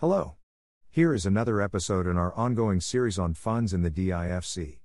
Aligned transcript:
Hello. 0.00 0.36
Here 0.88 1.12
is 1.12 1.26
another 1.26 1.60
episode 1.60 2.06
in 2.06 2.16
our 2.16 2.32
ongoing 2.32 2.80
series 2.80 3.18
on 3.18 3.34
funds 3.34 3.74
in 3.74 3.82
the 3.82 3.90
DIFC. 3.90 4.78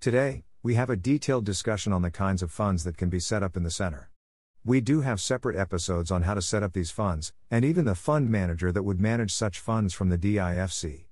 Today, 0.00 0.42
we 0.60 0.74
have 0.74 0.90
a 0.90 0.96
detailed 0.96 1.44
discussion 1.44 1.92
on 1.92 2.02
the 2.02 2.10
kinds 2.10 2.42
of 2.42 2.50
funds 2.50 2.82
that 2.82 2.96
can 2.96 3.08
be 3.08 3.20
set 3.20 3.44
up 3.44 3.56
in 3.56 3.62
the 3.62 3.70
center. 3.70 4.10
We 4.64 4.80
do 4.80 5.02
have 5.02 5.20
separate 5.20 5.54
episodes 5.54 6.10
on 6.10 6.22
how 6.22 6.34
to 6.34 6.42
set 6.42 6.64
up 6.64 6.72
these 6.72 6.90
funds, 6.90 7.32
and 7.48 7.64
even 7.64 7.84
the 7.84 7.94
fund 7.94 8.28
manager 8.28 8.72
that 8.72 8.82
would 8.82 9.00
manage 9.00 9.32
such 9.32 9.60
funds 9.60 9.94
from 9.94 10.08
the 10.08 10.18
DIFC. 10.18 11.04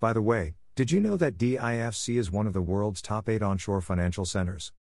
By 0.00 0.14
the 0.14 0.22
way, 0.22 0.54
did 0.74 0.90
you 0.90 1.00
know 1.00 1.18
that 1.18 1.36
DIFC 1.36 2.18
is 2.18 2.32
one 2.32 2.46
of 2.46 2.54
the 2.54 2.62
world's 2.62 3.02
top 3.02 3.28
eight 3.28 3.42
onshore 3.42 3.82
financial 3.82 4.24
centers? 4.24 4.72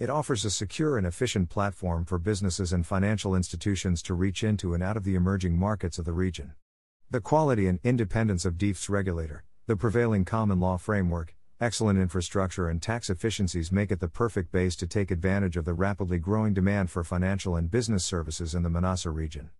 It 0.00 0.10
offers 0.10 0.44
a 0.44 0.50
secure 0.50 0.98
and 0.98 1.06
efficient 1.06 1.50
platform 1.50 2.04
for 2.04 2.18
businesses 2.18 2.72
and 2.72 2.84
financial 2.84 3.36
institutions 3.36 4.02
to 4.02 4.14
reach 4.14 4.42
into 4.42 4.74
and 4.74 4.82
out 4.82 4.96
of 4.96 5.04
the 5.04 5.14
emerging 5.14 5.56
markets 5.56 6.00
of 6.00 6.04
the 6.04 6.12
region. 6.12 6.54
The 7.14 7.20
quality 7.20 7.68
and 7.68 7.78
independence 7.84 8.44
of 8.44 8.58
DIFC's 8.58 8.88
regulator, 8.88 9.44
the 9.68 9.76
prevailing 9.76 10.24
common 10.24 10.58
law 10.58 10.76
framework, 10.76 11.36
excellent 11.60 11.96
infrastructure, 11.96 12.68
and 12.68 12.82
tax 12.82 13.08
efficiencies 13.08 13.70
make 13.70 13.92
it 13.92 14.00
the 14.00 14.08
perfect 14.08 14.50
base 14.50 14.74
to 14.74 14.88
take 14.88 15.12
advantage 15.12 15.56
of 15.56 15.64
the 15.64 15.74
rapidly 15.74 16.18
growing 16.18 16.52
demand 16.54 16.90
for 16.90 17.04
financial 17.04 17.54
and 17.54 17.70
business 17.70 18.04
services 18.04 18.52
in 18.52 18.64
the 18.64 18.68
MENASA 18.68 19.14
region. 19.14 19.50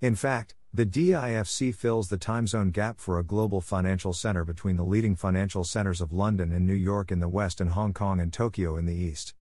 In 0.00 0.16
fact, 0.16 0.56
the 0.74 0.84
DIFC 0.84 1.72
fills 1.72 2.08
the 2.08 2.18
time 2.18 2.48
zone 2.48 2.72
gap 2.72 2.98
for 2.98 3.16
a 3.16 3.24
global 3.24 3.60
financial 3.60 4.12
center 4.12 4.44
between 4.44 4.76
the 4.76 4.82
leading 4.82 5.14
financial 5.14 5.62
centers 5.62 6.00
of 6.00 6.12
London 6.12 6.50
and 6.50 6.66
New 6.66 6.74
York 6.74 7.12
in 7.12 7.20
the 7.20 7.28
west 7.28 7.60
and 7.60 7.70
Hong 7.70 7.92
Kong 7.92 8.18
and 8.18 8.32
Tokyo 8.32 8.76
in 8.76 8.86
the 8.86 8.96
east. 8.96 9.34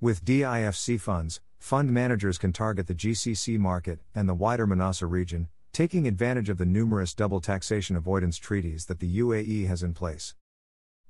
With 0.00 0.24
DIFC 0.24 1.00
funds, 1.00 1.40
fund 1.58 1.90
managers 1.90 2.38
can 2.38 2.52
target 2.52 2.86
the 2.86 2.94
GCC 2.94 3.58
market 3.58 3.98
and 4.14 4.28
the 4.28 4.34
wider 4.34 4.68
MENASA 4.68 5.10
region, 5.10 5.48
taking 5.72 6.08
advantage 6.08 6.48
of 6.48 6.58
the 6.58 6.66
numerous 6.66 7.14
double 7.14 7.40
taxation 7.40 7.94
avoidance 7.94 8.38
treaties 8.38 8.86
that 8.86 8.98
the 8.98 9.18
UAE 9.18 9.68
has 9.68 9.84
in 9.84 9.94
place. 9.94 10.34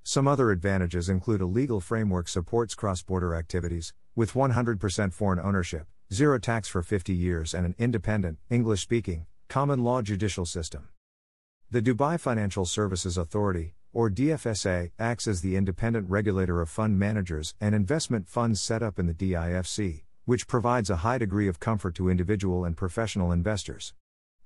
Some 0.03 0.29
other 0.29 0.51
advantages 0.51 1.09
include 1.09 1.41
a 1.41 1.47
legal 1.47 1.81
framework 1.81 2.29
supports 2.29 2.75
cross 2.75 3.03
border 3.03 3.35
activities, 3.35 3.95
with 4.15 4.35
100% 4.35 5.13
foreign 5.15 5.41
ownership, 5.41 5.87
zero 6.13 6.39
tax 6.39 6.69
for 6.69 6.83
50 6.83 7.15
years, 7.15 7.55
and 7.55 7.65
an 7.65 7.75
independent, 7.79 8.39
English 8.51 8.83
speaking, 8.83 9.27
common 9.49 9.83
law 9.83 10.03
judicial 10.03 10.45
system. 10.45 10.89
The 11.71 11.81
Dubai 11.81 12.21
Financial 12.21 12.67
Services 12.67 13.17
Authority, 13.17 13.75
or 13.95 14.11
DFSA, 14.11 14.91
acts 14.99 15.27
as 15.27 15.41
the 15.41 15.57
independent 15.57 16.11
regulator 16.11 16.61
of 16.61 16.69
fund 16.69 16.99
managers 16.99 17.55
and 17.61 17.75
investment 17.75 18.29
funds 18.29 18.61
set 18.61 18.83
up 18.83 18.99
in 18.99 19.07
the 19.07 19.15
DIFC, 19.15 20.03
which 20.27 20.47
provides 20.47 20.91
a 20.91 20.97
high 20.97 21.19
degree 21.19 21.49
of 21.49 21.61
comfort 21.61 21.95
to 21.95 22.11
individual 22.11 22.65
and 22.65 22.77
professional 22.77 23.33
investors. 23.33 23.95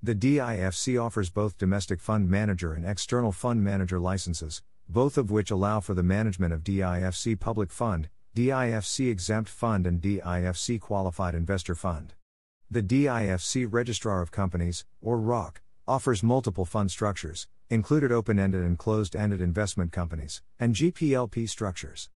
The 0.05 0.15
DIFC 0.15 1.03
offers 1.03 1.31
both 1.31 1.57
domestic 1.57 1.99
fund 1.99 2.29
manager 2.29 2.75
and 2.75 2.85
external 2.85 3.33
fund 3.33 3.65
manager 3.65 3.99
licenses, 3.99 4.61
both 4.87 5.17
of 5.17 5.31
which 5.31 5.51
allow 5.51 5.81
for 5.81 5.95
the 5.95 6.03
management 6.03 6.53
of 6.53 6.63
DIFC 6.63 7.41
Public 7.41 7.71
Fund, 7.71 8.11
DIFC 8.37 9.11
Exempt 9.11 9.49
Fund, 9.49 9.87
and 9.87 10.03
DIFC 10.03 10.79
Qualified 10.79 11.35
Investor 11.35 11.75
Fund. 11.75 12.13
The 12.71 12.83
DIFC 12.83 13.67
Registrar 13.67 14.21
of 14.21 14.31
Companies, 14.31 14.85
or 15.01 15.19
ROC, 15.19 15.63
offers 15.89 16.23
multiple 16.23 16.67
fund 16.67 16.91
structures, 16.91 17.49
included 17.71 18.13
open 18.13 18.39
ended 18.39 18.63
and 18.63 18.77
closed 18.77 19.17
ended 19.17 19.41
investment 19.41 19.91
companies, 19.91 20.43
and 20.61 20.75
GPLP 20.75 21.49
structures. 21.49 22.11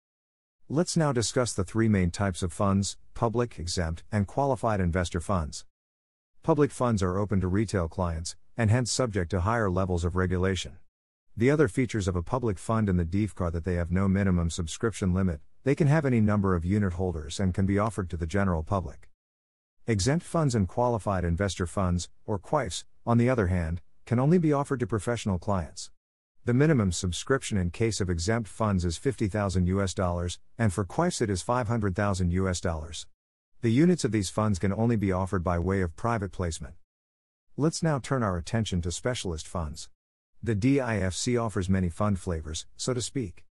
Let's 0.69 0.97
now 0.97 1.12
discuss 1.12 1.53
the 1.53 1.62
three 1.62 1.89
main 1.89 2.11
types 2.11 2.43
of 2.43 2.53
funds 2.53 2.97
public, 3.15 3.61
exempt, 3.61 4.03
and 4.11 4.27
qualified 4.27 4.81
investor 4.81 5.21
funds. 5.21 5.65
Public 6.42 6.70
funds 6.70 7.03
are 7.03 7.19
open 7.19 7.41
to 7.41 7.48
retail 7.48 7.89
clients, 7.89 8.37
and 8.56 8.70
hence 8.70 8.91
subject 8.91 9.31
to 9.31 9.41
higher 9.41 9.70
levels 9.70 10.05
of 10.05 10.17
regulation. 10.17 10.78
The 11.37 11.51
other 11.51 11.69
features 11.69 12.09
of 12.09 12.17
a 12.17 12.23
public 12.23 12.59
fund 12.59 12.89
in 12.89 12.97
the 12.97 13.05
DIFC 13.05 13.41
are 13.41 13.51
that 13.51 13.65
they 13.65 13.75
have 13.75 13.91
no 13.91 14.09
minimum 14.09 14.48
subscription 14.51 15.12
limit, 15.12 15.41
they 15.65 15.75
can 15.75 15.89
have 15.89 16.06
any 16.06 16.20
number 16.20 16.55
of 16.55 16.65
unit 16.65 16.93
holders 16.93 17.41
and 17.41 17.53
can 17.53 17.66
be 17.66 17.78
offered 17.78 18.09
to 18.10 18.16
the 18.16 18.27
general 18.27 18.62
public. 18.62 19.10
Exempt 19.87 20.25
funds 20.25 20.55
and 20.55 20.69
qualified 20.69 21.25
investor 21.25 21.66
funds, 21.66 22.09
or 22.25 22.39
QIFs, 22.39 22.84
on 23.05 23.19
the 23.19 23.28
other 23.28 23.49
hand, 23.49 23.83
can 24.05 24.19
only 24.19 24.39
be 24.39 24.53
offered 24.53 24.81
to 24.81 24.87
professional 24.87 25.39
clients. 25.39 25.91
The 26.44 26.55
minimum 26.55 26.93
subscription 26.93 27.59
in 27.59 27.71
case 27.71 28.00
of 28.00 28.09
exempt 28.09 28.49
funds 28.49 28.84
is 28.84 28.97
50,000 28.97 29.66
US 29.66 29.94
dollars, 29.94 30.39
and 30.56 30.72
for 30.72 30.84
QIFs 30.84 31.21
it 31.21 31.28
is 31.28 31.43
500,000 31.43 32.33
US 32.33 32.60
dollars. 32.60 33.06
The 33.62 33.72
units 33.72 34.05
of 34.05 34.12
these 34.12 34.28
funds 34.28 34.59
can 34.59 34.72
only 34.72 34.97
be 34.97 35.12
offered 35.12 35.43
by 35.43 35.59
way 35.59 35.81
of 35.81 35.97
private 35.97 36.31
placement. 36.31 36.75
Let's 37.56 37.83
now 37.83 37.99
turn 37.99 38.22
our 38.22 38.37
attention 38.37 38.83
to 38.83 38.93
specialist 38.93 39.49
funds. 39.49 39.89
The 40.43 40.55
DIFC 40.55 41.43
offers 41.43 41.71
many 41.71 41.89
fund 41.89 42.21
flavors, 42.21 42.66
so 42.77 42.93
to 42.93 43.00
speak. 43.00 43.45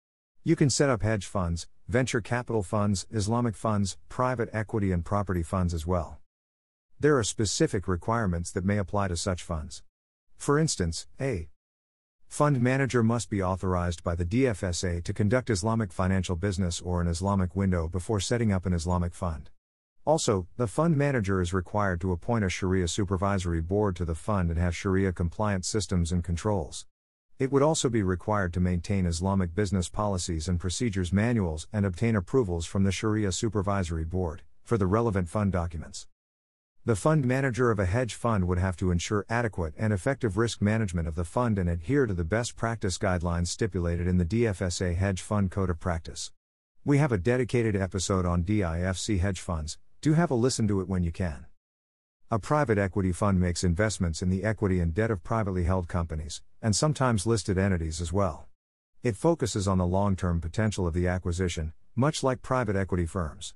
You 0.44 0.56
can 0.56 0.69
set 0.69 0.91
up 0.91 1.03
hedge 1.03 1.25
funds, 1.25 1.69
venture 1.88 2.20
capital 2.20 2.62
funds, 2.62 3.06
Islamic 3.10 3.56
funds, 3.56 3.97
private 4.10 4.50
equity, 4.53 4.93
and 4.93 5.03
property 5.03 5.43
funds 5.43 5.72
as 5.72 5.87
well. 5.87 6.19
There 7.00 7.16
are 7.16 7.25
specific 7.25 7.88
requirements 7.88 8.53
that 8.53 8.64
may 8.64 8.76
apply 8.76 9.09
to 9.09 9.16
such 9.16 9.43
funds. 9.43 9.82
For 10.37 10.59
instance, 10.59 11.06
a 11.19 11.48
fund 12.28 12.60
manager 12.60 13.03
must 13.03 13.31
be 13.31 13.43
authorized 13.43 14.04
by 14.04 14.14
the 14.14 14.26
DFSA 14.26 15.03
to 15.03 15.12
conduct 15.14 15.48
Islamic 15.48 15.93
financial 15.93 16.37
business 16.37 16.78
or 16.82 17.00
an 17.00 17.09
Islamic 17.09 17.56
window 17.56 17.88
before 17.88 18.20
setting 18.20 18.53
up 18.53 18.66
an 18.66 18.75
Islamic 18.75 19.14
fund. 19.14 19.48
Also, 20.06 20.47
the 20.59 20.66
fund 20.66 20.98
manager 20.98 21.41
is 21.41 21.54
required 21.54 21.98
to 21.98 22.12
appoint 22.12 22.44
a 22.44 22.50
Sharia 22.50 22.87
supervisory 22.87 23.62
board 23.62 23.97
to 23.97 24.04
the 24.04 24.15
fund 24.15 24.50
and 24.50 24.60
have 24.60 24.76
Sharia 24.76 25.12
compliant 25.12 25.65
systems 25.65 26.12
and 26.12 26.22
controls. 26.22 26.84
It 27.38 27.50
would 27.50 27.62
also 27.62 27.88
be 27.88 28.03
required 28.03 28.53
to 28.53 28.60
maintain 28.60 29.06
Islamic 29.06 29.54
business 29.54 29.88
policies 29.88 30.47
and 30.47 30.60
procedures 30.60 31.10
manuals 31.10 31.69
and 31.72 31.87
obtain 31.87 32.16
approvals 32.16 32.66
from 32.66 32.84
the 32.84 32.93
Sharia 32.93 33.32
Supervisory 33.32 34.04
Board 34.04 34.43
for 34.62 34.76
the 34.76 34.87
relevant 34.87 35.31
fund 35.31 35.53
documents. 35.53 36.06
The 36.84 36.97
fund 36.97 37.25
manager 37.25 37.70
of 37.70 37.78
a 37.78 37.87
hedge 37.87 38.12
fund 38.12 38.47
would 38.47 38.59
have 38.59 38.76
to 38.76 38.91
ensure 38.91 39.25
adequate 39.31 39.72
and 39.78 39.91
effective 39.91 40.37
risk 40.37 40.60
management 40.60 41.09
of 41.09 41.14
the 41.14 41.25
fund 41.25 41.59
and 41.59 41.66
adhere 41.66 42.04
to 42.04 42.12
the 42.12 42.25
best 42.25 42.56
practice 42.56 42.98
guidelines 42.98 43.47
stipulated 43.47 44.06
in 44.06 44.19
the 44.19 44.26
DFSA 44.26 44.97
Hedge 44.97 45.22
Fund 45.22 45.50
Code 45.50 45.70
of 45.70 45.81
Practice. 45.81 46.31
We 46.84 46.98
have 46.98 47.12
a 47.12 47.16
dedicated 47.16 47.75
episode 47.75 48.26
on 48.26 48.44
DIFC 48.44 49.19
hedge 49.19 49.41
funds, 49.41 49.78
do 50.04 50.12
have 50.12 50.31
a 50.31 50.34
listen 50.34 50.69
to 50.69 50.82
it 50.82 50.87
when 50.87 51.03
you 51.03 51.10
can. 51.10 51.47
A 52.31 52.38
private 52.38 52.76
equity 52.76 53.10
fund 53.10 53.41
makes 53.41 53.65
investments 53.65 54.20
in 54.20 54.28
the 54.28 54.44
equity 54.44 54.78
and 54.78 54.92
debt 54.92 55.10
of 55.10 55.25
privately 55.25 55.65
held 55.65 55.88
companies, 55.88 56.42
and 56.60 56.76
sometimes 56.76 57.25
listed 57.25 57.56
entities 57.56 58.03
as 58.03 58.12
well. 58.12 58.47
It 59.03 59.16
focuses 59.16 59.66
on 59.66 59.78
the 59.78 59.87
long 59.87 60.14
term 60.14 60.43
potential 60.43 60.87
of 60.87 60.93
the 60.93 61.09
acquisition, 61.09 61.72
much 61.97 62.22
like 62.22 62.43
private 62.43 62.76
equity 62.76 63.06
firms. 63.06 63.54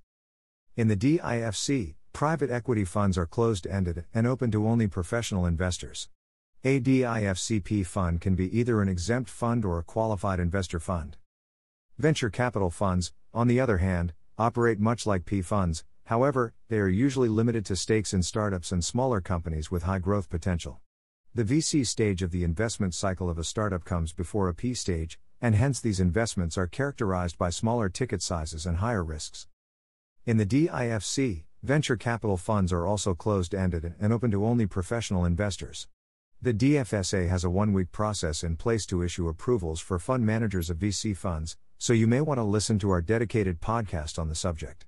In 0.75 0.89
the 0.89 0.97
DIFC, 0.97 1.97
private 2.15 2.49
equity 2.49 2.87
funds 2.87 3.19
are 3.19 3.27
closed 3.27 3.67
ended 3.67 4.07
and 4.15 4.27
open 4.27 4.51
to 4.53 4.67
only 4.67 4.87
professional 4.87 5.45
investors. 5.45 6.09
A 6.65 6.81
DIFC 6.81 7.63
PE 7.63 7.83
fund 7.83 8.23
can 8.23 8.35
be 8.35 8.59
either 8.59 8.81
an 8.81 8.89
exempt 8.89 9.29
fund 9.29 9.67
or 9.67 9.79
a 9.79 9.85
qualified 9.85 10.41
investor 10.41 10.81
fund. 10.81 11.19
Venture 11.99 12.31
capital 12.31 12.71
funds, 12.71 13.13
on 13.35 13.49
the 13.49 13.61
other 13.61 13.79
hand, 13.79 14.15
operate 14.39 14.81
much 14.81 15.07
like 15.07 15.27
P 15.27 15.43
funds, 15.43 15.85
However, 16.09 16.55
they 16.71 16.79
are 16.79 16.89
usually 16.89 17.29
limited 17.29 17.67
to 17.67 17.77
stakes 17.77 18.15
in 18.15 18.23
startups 18.23 18.73
and 18.73 18.83
smaller 18.83 19.21
companies 19.21 19.71
with 19.71 19.83
high 19.83 19.99
growth 19.99 20.31
potential. 20.31 20.81
The 21.35 21.45
VC 21.45 21.87
stage 21.87 22.23
of 22.23 22.31
the 22.31 22.45
investment 22.45 22.95
cycle 22.95 23.29
of 23.29 23.37
a 23.37 23.45
startup 23.45 23.85
comes 23.85 24.15
before 24.15 24.49
a 24.49 24.55
P 24.55 24.73
stage, 24.73 25.19
and 25.43 25.55
hence 25.55 25.81
these 25.81 26.01
investments 26.01 26.57
are 26.57 26.67
characterized 26.67 27.37
by 27.37 27.51
smaller 27.51 27.91
ticket 27.91 28.23
sizes 28.23 28.65
and 28.65 28.79
higher 28.79 29.05
risks. 29.05 29.49
In 30.25 30.39
the 30.39 30.47
DIFC, 30.47 31.45
venture 31.63 31.97
capital 31.99 32.39
funds 32.39 32.73
are 32.73 32.87
also 32.87 33.13
closed 33.13 33.55
ended 33.55 33.93
and 34.01 34.11
open 34.11 34.31
to 34.31 34.47
only 34.47 34.65
professional 34.65 35.27
investors. 35.27 35.89
The 36.41 36.55
DFSA 36.55 37.29
has 37.29 37.45
a 37.45 37.51
one 37.51 37.75
week 37.75 37.93
process 37.93 38.43
in 38.43 38.57
place 38.57 38.87
to 38.87 39.03
issue 39.03 39.29
approvals 39.29 39.79
for 39.79 39.99
fund 39.99 40.25
managers 40.25 40.71
of 40.71 40.79
VC 40.79 41.15
funds, 41.15 41.59
so 41.77 41.93
you 41.93 42.07
may 42.07 42.23
want 42.23 42.39
to 42.39 42.45
listen 42.45 42.79
to 42.79 42.89
our 42.89 43.03
dedicated 43.03 43.61
podcast 43.61 44.19
on 44.19 44.31
the 44.31 44.35
subject. 44.35 44.88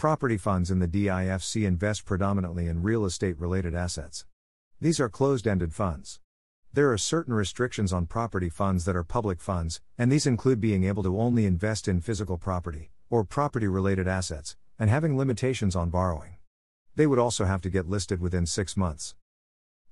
Property 0.00 0.38
funds 0.38 0.70
in 0.70 0.78
the 0.78 0.88
DIFC 0.88 1.66
invest 1.66 2.06
predominantly 2.06 2.68
in 2.68 2.82
real 2.82 3.04
estate 3.04 3.38
related 3.38 3.74
assets. 3.74 4.24
These 4.80 4.98
are 4.98 5.10
closed 5.10 5.46
ended 5.46 5.74
funds. 5.74 6.20
There 6.72 6.90
are 6.90 6.96
certain 6.96 7.34
restrictions 7.34 7.92
on 7.92 8.06
property 8.06 8.48
funds 8.48 8.86
that 8.86 8.96
are 8.96 9.04
public 9.04 9.42
funds, 9.42 9.82
and 9.98 10.10
these 10.10 10.26
include 10.26 10.58
being 10.58 10.84
able 10.84 11.02
to 11.02 11.20
only 11.20 11.44
invest 11.44 11.86
in 11.86 12.00
physical 12.00 12.38
property, 12.38 12.92
or 13.10 13.24
property 13.24 13.68
related 13.68 14.08
assets, 14.08 14.56
and 14.78 14.88
having 14.88 15.18
limitations 15.18 15.76
on 15.76 15.90
borrowing. 15.90 16.38
They 16.96 17.06
would 17.06 17.18
also 17.18 17.44
have 17.44 17.60
to 17.60 17.68
get 17.68 17.86
listed 17.86 18.22
within 18.22 18.46
six 18.46 18.78
months. 18.78 19.16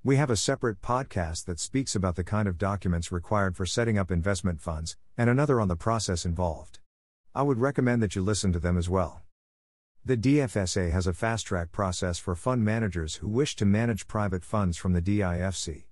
We 0.03 0.15
have 0.15 0.31
a 0.31 0.35
separate 0.35 0.81
podcast 0.81 1.45
that 1.45 1.59
speaks 1.59 1.93
about 1.93 2.15
the 2.15 2.23
kind 2.23 2.47
of 2.47 2.57
documents 2.57 3.11
required 3.11 3.55
for 3.55 3.67
setting 3.67 3.99
up 3.99 4.09
investment 4.09 4.59
funds, 4.59 4.97
and 5.15 5.29
another 5.29 5.61
on 5.61 5.67
the 5.67 5.75
process 5.75 6.25
involved. 6.25 6.79
I 7.35 7.43
would 7.43 7.59
recommend 7.59 8.01
that 8.01 8.15
you 8.15 8.23
listen 8.23 8.51
to 8.53 8.59
them 8.59 8.75
as 8.75 8.89
well. 8.89 9.21
The 10.05 10.15
DFSA 10.15 10.91
has 10.91 11.07
a 11.07 11.13
fast 11.13 11.45
track 11.45 11.71
process 11.73 12.17
for 12.17 12.33
fund 12.33 12.63
managers 12.63 13.15
who 13.15 13.27
wish 13.27 13.55
to 13.57 13.65
manage 13.65 14.07
private 14.07 14.45
funds 14.45 14.77
from 14.77 14.93
the 14.93 15.01
DIFC. 15.01 15.83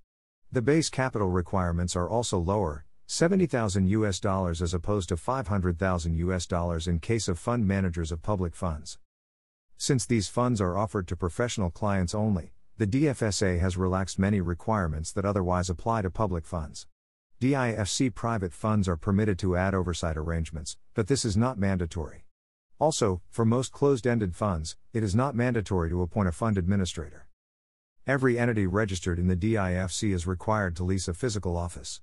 The 0.50 0.62
base 0.62 0.88
capital 0.88 1.28
requirements 1.28 1.94
are 1.94 2.08
also 2.08 2.38
lower, 2.38 2.86
70,000 3.06 3.86
US 3.86 4.18
dollars 4.18 4.62
as 4.62 4.72
opposed 4.72 5.10
to 5.10 5.16
500,000 5.18 6.14
US 6.14 6.46
dollars 6.46 6.88
in 6.88 7.00
case 7.00 7.28
of 7.28 7.38
fund 7.38 7.68
managers 7.68 8.10
of 8.10 8.22
public 8.22 8.56
funds. 8.56 8.98
Since 9.76 10.06
these 10.06 10.26
funds 10.26 10.60
are 10.60 10.76
offered 10.76 11.06
to 11.08 11.16
professional 11.16 11.70
clients 11.70 12.14
only, 12.14 12.54
the 12.78 12.86
DFSA 12.86 13.60
has 13.60 13.76
relaxed 13.76 14.18
many 14.18 14.40
requirements 14.40 15.12
that 15.12 15.26
otherwise 15.26 15.68
apply 15.68 16.02
to 16.02 16.10
public 16.10 16.46
funds. 16.46 16.86
DIFC 17.40 18.14
private 18.14 18.54
funds 18.54 18.88
are 18.88 18.96
permitted 18.96 19.38
to 19.40 19.54
add 19.54 19.74
oversight 19.74 20.16
arrangements, 20.16 20.78
but 20.94 21.08
this 21.08 21.26
is 21.26 21.36
not 21.36 21.58
mandatory. 21.58 22.24
Also, 22.80 23.20
for 23.28 23.44
most 23.44 23.72
closed 23.72 24.06
ended 24.06 24.36
funds, 24.36 24.76
it 24.92 25.02
is 25.02 25.12
not 25.12 25.34
mandatory 25.34 25.90
to 25.90 26.00
appoint 26.00 26.28
a 26.28 26.32
fund 26.32 26.56
administrator. 26.56 27.26
Every 28.06 28.38
entity 28.38 28.68
registered 28.68 29.18
in 29.18 29.26
the 29.26 29.36
DIFC 29.36 30.14
is 30.14 30.28
required 30.28 30.76
to 30.76 30.84
lease 30.84 31.08
a 31.08 31.14
physical 31.14 31.56
office. 31.56 32.00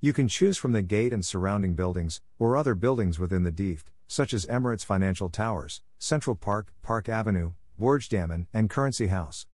You 0.00 0.12
can 0.12 0.26
choose 0.26 0.58
from 0.58 0.72
the 0.72 0.82
gate 0.82 1.12
and 1.12 1.24
surrounding 1.24 1.74
buildings, 1.74 2.20
or 2.40 2.56
other 2.56 2.74
buildings 2.74 3.20
within 3.20 3.44
the 3.44 3.52
DIFC, 3.52 3.84
such 4.08 4.34
as 4.34 4.46
Emirates 4.46 4.84
Financial 4.84 5.28
Towers, 5.28 5.80
Central 5.98 6.34
Park, 6.34 6.72
Park 6.82 7.08
Avenue, 7.08 7.52
Burj 7.78 8.08
Daman, 8.08 8.48
and 8.52 8.68
Currency 8.68 9.06
House. 9.06 9.46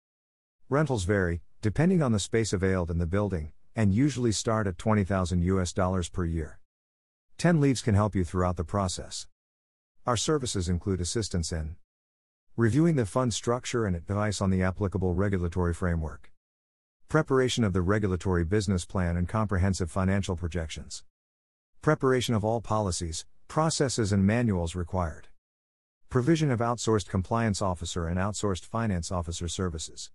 Rentals 0.69 1.02
vary, 1.02 1.43
depending 1.62 2.00
on 2.00 2.12
the 2.12 2.20
space 2.20 2.52
availed 2.52 2.93
in 2.93 2.99
the 2.99 3.06
building, 3.06 3.50
and 3.75 3.93
usually 3.93 4.31
start 4.31 4.69
at 4.69 4.78
20,000 4.78 5.43
US 5.43 5.73
dollars 5.73 6.08
per 6.08 6.25
year. 6.25 6.61
10 7.38 7.61
Leaves 7.61 7.82
can 7.82 7.96
help 7.96 8.14
you 8.14 8.23
throughout 8.23 8.56
the 8.56 8.64
process. 8.64 9.26
Our 10.11 10.17
services 10.17 10.69
include 10.69 11.01
assistance 11.01 11.53
in 11.53 11.77
reviewing 12.57 12.97
the 12.97 13.07
fund 13.07 13.33
structure 13.33 13.87
and 13.87 13.95
advice 13.95 14.41
on 14.41 14.51
the 14.51 14.61
applicable 14.61 15.15
regulatory 15.15 15.73
framework 15.73 16.33
Preparation 17.09 17.62
of 17.62 17.73
the 17.73 17.81
regulatory 17.81 18.45
business 18.45 18.85
plan 18.85 19.17
and 19.17 19.29
comprehensive 19.29 19.89
financial 19.89 20.35
projections. 20.35 21.05
Preparation 21.81 22.35
of 22.35 22.45
all 22.45 22.61
policies, 22.61 23.25
processes, 23.47 24.11
and 24.11 24.27
manuals 24.27 24.75
required. 24.75 25.29
Provision 26.09 26.51
of 26.51 26.59
outsourced 26.59 27.09
compliance 27.09 27.62
officer 27.62 28.09
and 28.09 28.19
outsourced 28.19 28.65
finance 28.65 29.12
officer 29.12 29.47
services. 29.47 30.11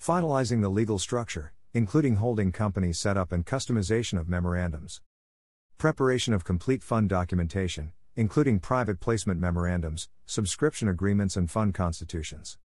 Finalizing 0.00 0.62
the 0.62 0.70
legal 0.70 0.98
structure, 0.98 1.52
including 1.74 2.16
holding 2.16 2.52
company 2.52 2.94
setup 2.94 3.32
and 3.32 3.44
customization 3.44 4.18
of 4.18 4.30
memorandums. 4.30 5.02
Preparation 5.76 6.32
of 6.32 6.42
complete 6.42 6.82
fund 6.82 7.10
documentation, 7.10 7.92
including 8.16 8.58
private 8.58 9.00
placement 9.00 9.40
memorandums, 9.40 10.08
subscription 10.26 10.88
agreements, 10.88 11.36
and 11.36 11.50
fund 11.50 11.74
constitutions. 11.74 12.58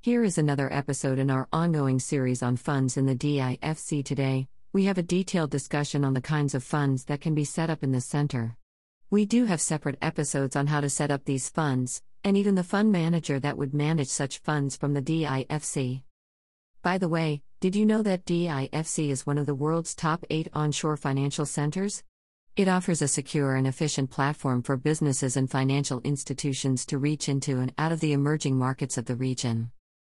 Here 0.00 0.24
is 0.24 0.38
another 0.38 0.72
episode 0.72 1.18
in 1.18 1.30
our 1.30 1.46
ongoing 1.52 2.00
series 2.00 2.42
on 2.42 2.56
funds 2.56 2.96
in 2.96 3.04
the 3.04 3.14
DIFC 3.14 4.02
today. 4.04 4.48
We 4.72 4.86
have 4.86 4.96
a 4.96 5.02
detailed 5.02 5.50
discussion 5.50 6.02
on 6.04 6.14
the 6.14 6.22
kinds 6.22 6.54
of 6.54 6.64
funds 6.64 7.04
that 7.04 7.20
can 7.20 7.34
be 7.34 7.44
set 7.44 7.68
up 7.68 7.82
in 7.82 7.92
the 7.92 8.00
center. 8.00 8.56
We 9.10 9.26
do 9.26 9.44
have 9.44 9.60
separate 9.60 9.98
episodes 10.00 10.56
on 10.56 10.68
how 10.68 10.80
to 10.80 10.88
set 10.88 11.10
up 11.10 11.24
these 11.24 11.50
funds, 11.50 12.02
and 12.24 12.36
even 12.36 12.54
the 12.54 12.62
fund 12.62 12.92
manager 12.92 13.40
that 13.40 13.56
would 13.56 13.74
manage 13.74 14.08
such 14.08 14.38
funds 14.38 14.76
from 14.76 14.94
the 14.94 15.02
DIFC. 15.02 16.02
By 16.82 16.98
the 16.98 17.08
way, 17.08 17.42
did 17.60 17.76
you 17.76 17.84
know 17.84 18.02
that 18.02 18.24
DIFC 18.24 19.10
is 19.10 19.26
one 19.26 19.38
of 19.38 19.46
the 19.46 19.54
world's 19.54 19.94
top 19.94 20.24
eight 20.30 20.48
onshore 20.52 20.96
financial 20.96 21.46
centers? 21.46 22.02
It 22.56 22.68
offers 22.68 23.00
a 23.00 23.08
secure 23.08 23.54
and 23.54 23.66
efficient 23.66 24.10
platform 24.10 24.62
for 24.62 24.76
businesses 24.76 25.36
and 25.36 25.50
financial 25.50 26.00
institutions 26.02 26.84
to 26.86 26.98
reach 26.98 27.28
into 27.28 27.58
and 27.58 27.72
out 27.78 27.92
of 27.92 28.00
the 28.00 28.12
emerging 28.12 28.58
markets 28.58 28.98
of 28.98 29.06
the 29.06 29.16
region. 29.16 29.70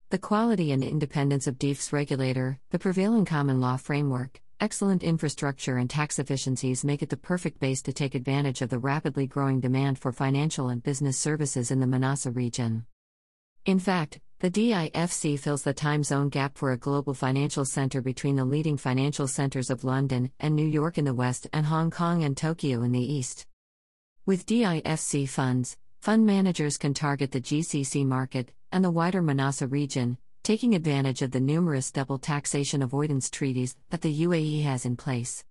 The 0.09 0.19
quality 0.19 0.71
and 0.71 0.83
independence 0.83 1.47
of 1.47 1.57
DIFC's 1.57 1.91
regulator, 1.91 2.59
the 2.69 2.77
prevailing 2.77 3.25
common 3.25 3.59
law 3.59 3.77
framework, 3.77 4.42
excellent 4.63 5.03
infrastructure, 5.03 5.75
and 5.75 5.89
tax 5.89 6.19
efficiencies 6.19 6.85
make 6.85 7.03
it 7.03 7.09
the 7.09 7.17
perfect 7.17 7.59
base 7.59 7.81
to 7.81 7.91
take 7.91 8.15
advantage 8.15 8.61
of 8.61 8.69
the 8.69 8.79
rapidly 8.79 9.27
growing 9.27 9.59
demand 9.59 9.99
for 9.99 10.13
financial 10.13 10.69
and 10.69 10.81
business 10.81 11.17
services 11.17 11.69
in 11.69 11.81
the 11.81 11.85
MENASA 11.85 12.33
region. 12.33 12.85
In 13.65 13.77
fact, 13.77 14.21
the 14.39 14.49
DIFC 14.49 15.37
fills 15.37 15.63
the 15.63 15.73
time 15.73 16.01
zone 16.01 16.29
gap 16.29 16.57
for 16.57 16.71
a 16.71 16.77
global 16.77 17.13
financial 17.13 17.65
center 17.65 18.01
between 18.01 18.37
the 18.37 18.45
leading 18.45 18.77
financial 18.77 19.27
centers 19.27 19.69
of 19.69 19.83
London 19.83 20.31
and 20.39 20.55
New 20.55 20.65
York 20.65 20.97
in 20.97 21.03
the 21.03 21.13
west 21.13 21.45
and 21.51 21.65
Hong 21.65 21.91
Kong 21.91 22.23
and 22.23 22.37
Tokyo 22.37 22.83
in 22.83 22.93
the 22.93 23.13
east. 23.13 23.45
With 24.25 24.45
DIFC 24.45 25.27
funds, 25.27 25.75
fund 25.99 26.25
managers 26.25 26.77
can 26.77 26.93
target 26.93 27.33
the 27.33 27.41
GCC 27.41 28.05
market 28.05 28.53
and 28.71 28.81
the 28.81 28.91
wider 28.91 29.21
MENASA 29.21 29.69
region, 29.69 30.17
taking 30.43 30.75
advantage 30.75 31.21
of 31.21 31.31
the 31.31 31.39
numerous 31.39 31.89
double 31.89 32.19
taxation 32.19 32.81
avoidance 32.81 33.29
treaties 33.29 33.77
that 33.91 34.01
the 34.01 34.23
UAE 34.23 34.63
has 34.63 34.85
in 34.85 34.97
place. 34.97 35.45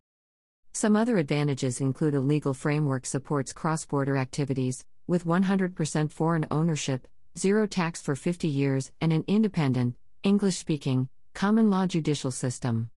Some 0.74 0.96
other 0.96 1.16
advantages 1.16 1.80
include 1.80 2.14
a 2.14 2.20
legal 2.20 2.52
framework 2.52 3.06
supports 3.06 3.54
cross 3.54 3.86
border 3.86 4.18
activities, 4.18 4.84
with 5.06 5.24
100% 5.24 6.12
foreign 6.12 6.46
ownership, 6.50 7.08
zero 7.38 7.66
tax 7.66 8.02
for 8.02 8.14
50 8.14 8.48
years, 8.48 8.92
and 9.00 9.14
an 9.14 9.24
independent, 9.26 9.94
English 10.24 10.58
speaking, 10.58 11.08
common 11.32 11.70
law 11.70 11.86
judicial 11.86 12.30
system. 12.30 12.90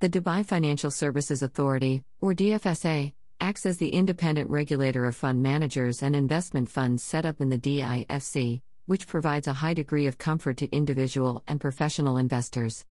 The 0.00 0.10
Dubai 0.10 0.44
Financial 0.44 0.90
Services 0.90 1.42
Authority, 1.42 2.02
or 2.20 2.34
DFSA, 2.34 3.14
acts 3.40 3.64
as 3.64 3.78
the 3.78 3.88
independent 3.88 4.50
regulator 4.50 5.06
of 5.06 5.16
fund 5.16 5.42
managers 5.42 6.02
and 6.02 6.14
investment 6.14 6.68
funds 6.68 7.02
set 7.02 7.24
up 7.24 7.40
in 7.40 7.48
the 7.48 7.58
DIFC, 7.58 8.60
which 8.86 9.06
provides 9.06 9.46
a 9.46 9.54
high 9.54 9.74
degree 9.74 10.06
of 10.06 10.18
comfort 10.18 10.56
to 10.58 10.70
individual 10.70 11.42
and 11.46 11.60
professional 11.60 12.16
investors. 12.16 12.84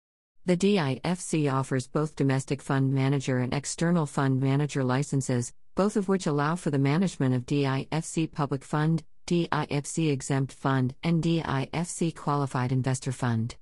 The 0.44 0.56
DIFC 0.56 1.52
offers 1.52 1.86
both 1.86 2.16
domestic 2.16 2.60
fund 2.60 2.92
manager 2.92 3.38
and 3.38 3.54
external 3.54 4.06
fund 4.06 4.40
manager 4.40 4.82
licenses, 4.82 5.52
both 5.74 5.96
of 5.96 6.08
which 6.08 6.26
allow 6.26 6.56
for 6.56 6.70
the 6.70 6.78
management 6.78 7.34
of 7.34 7.46
DIFC 7.46 8.32
Public 8.32 8.64
Fund, 8.64 9.04
DIFC 9.26 10.10
Exempt 10.10 10.52
Fund, 10.52 10.94
and 11.02 11.22
DIFC 11.22 12.14
Qualified 12.16 12.72
Investor 12.72 13.12
Fund. 13.12 13.54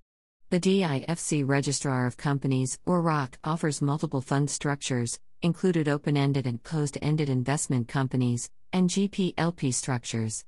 The 0.48 0.58
DIFC 0.58 1.46
Registrar 1.46 2.06
of 2.06 2.16
Companies, 2.16 2.78
or 2.86 3.02
ROC, 3.02 3.38
offers 3.44 3.82
multiple 3.82 4.20
fund 4.20 4.50
structures, 4.50 5.20
included 5.42 5.86
open 5.86 6.16
ended 6.16 6.46
and 6.46 6.62
closed 6.62 6.98
ended 7.00 7.28
investment 7.28 7.88
companies, 7.88 8.50
and 8.72 8.90
GPLP 8.90 9.72
structures. 9.72 10.44